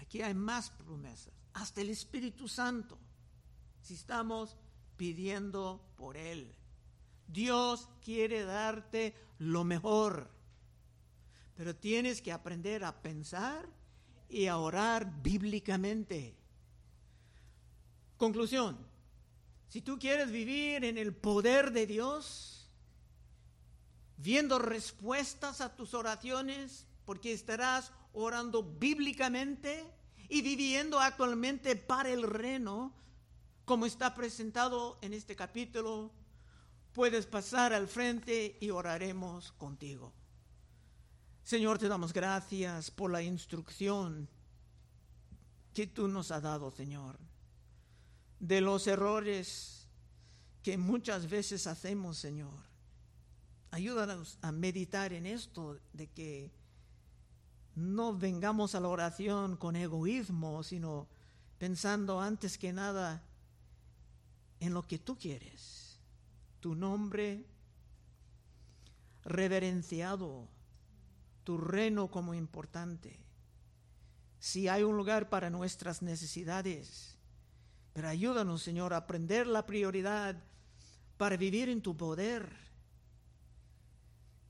Aquí 0.00 0.20
hay 0.20 0.34
más 0.34 0.70
promesas 0.70 1.32
hasta 1.52 1.80
el 1.80 1.90
Espíritu 1.90 2.48
Santo, 2.48 2.98
si 3.82 3.94
estamos 3.94 4.56
pidiendo 4.96 5.92
por 5.96 6.16
Él. 6.16 6.52
Dios 7.28 7.88
quiere 8.04 8.44
darte 8.44 9.14
lo 9.38 9.62
mejor, 9.62 10.28
pero 11.54 11.76
tienes 11.76 12.20
que 12.20 12.32
aprender 12.32 12.82
a 12.82 13.00
pensar 13.00 13.83
y 14.28 14.46
a 14.46 14.58
orar 14.58 15.22
bíblicamente. 15.22 16.36
Conclusión, 18.16 18.78
si 19.68 19.80
tú 19.80 19.98
quieres 19.98 20.30
vivir 20.30 20.84
en 20.84 20.98
el 20.98 21.14
poder 21.14 21.72
de 21.72 21.86
Dios, 21.86 22.70
viendo 24.16 24.58
respuestas 24.58 25.60
a 25.60 25.74
tus 25.74 25.94
oraciones, 25.94 26.86
porque 27.04 27.32
estarás 27.32 27.92
orando 28.12 28.62
bíblicamente, 28.62 29.84
y 30.28 30.42
viviendo 30.42 31.00
actualmente 31.00 31.76
para 31.76 32.10
el 32.10 32.22
reino, 32.22 32.92
como 33.64 33.86
está 33.86 34.14
presentado 34.14 34.98
en 35.00 35.14
este 35.14 35.36
capítulo, 35.36 36.12
puedes 36.92 37.26
pasar 37.26 37.72
al 37.72 37.88
frente 37.88 38.56
y 38.60 38.70
oraremos 38.70 39.52
contigo. 39.52 40.12
Señor, 41.44 41.78
te 41.78 41.88
damos 41.88 42.14
gracias 42.14 42.90
por 42.90 43.10
la 43.10 43.22
instrucción 43.22 44.26
que 45.74 45.86
tú 45.86 46.08
nos 46.08 46.30
has 46.30 46.42
dado, 46.42 46.70
Señor, 46.70 47.18
de 48.40 48.62
los 48.62 48.86
errores 48.86 49.86
que 50.62 50.78
muchas 50.78 51.28
veces 51.28 51.66
hacemos, 51.66 52.16
Señor. 52.16 52.54
Ayúdanos 53.70 54.38
a 54.40 54.52
meditar 54.52 55.12
en 55.12 55.26
esto 55.26 55.78
de 55.92 56.06
que 56.06 56.50
no 57.74 58.16
vengamos 58.16 58.74
a 58.74 58.80
la 58.80 58.88
oración 58.88 59.58
con 59.58 59.76
egoísmo, 59.76 60.62
sino 60.62 61.08
pensando 61.58 62.22
antes 62.22 62.56
que 62.56 62.72
nada 62.72 63.22
en 64.60 64.72
lo 64.72 64.82
que 64.86 64.98
tú 64.98 65.18
quieres, 65.18 66.00
tu 66.60 66.74
nombre 66.74 67.44
reverenciado, 69.24 70.48
tu 71.44 71.58
reino 71.58 72.10
como 72.10 72.34
importante. 72.34 73.20
Si 74.38 74.68
hay 74.68 74.82
un 74.82 74.96
lugar 74.96 75.28
para 75.28 75.50
nuestras 75.50 76.02
necesidades, 76.02 77.18
pero 77.92 78.08
ayúdanos, 78.08 78.62
Señor, 78.62 78.92
a 78.92 78.98
aprender 78.98 79.46
la 79.46 79.64
prioridad 79.64 80.42
para 81.16 81.36
vivir 81.36 81.68
en 81.68 81.80
tu 81.80 81.96
poder 81.96 82.50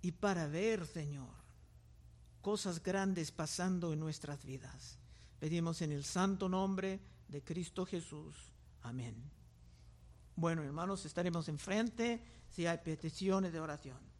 y 0.00 0.12
para 0.12 0.46
ver, 0.46 0.86
Señor, 0.86 1.34
cosas 2.40 2.82
grandes 2.82 3.30
pasando 3.30 3.92
en 3.92 4.00
nuestras 4.00 4.44
vidas. 4.44 4.98
pedimos 5.38 5.82
en 5.82 5.92
el 5.92 6.04
santo 6.04 6.48
nombre 6.48 7.00
de 7.28 7.42
Cristo 7.42 7.84
Jesús. 7.84 8.34
Amén. 8.82 9.14
Bueno, 10.36 10.62
hermanos, 10.62 11.04
estaremos 11.04 11.48
enfrente 11.48 12.22
si 12.48 12.66
hay 12.66 12.78
peticiones 12.78 13.52
de 13.52 13.60
oración. 13.60 14.13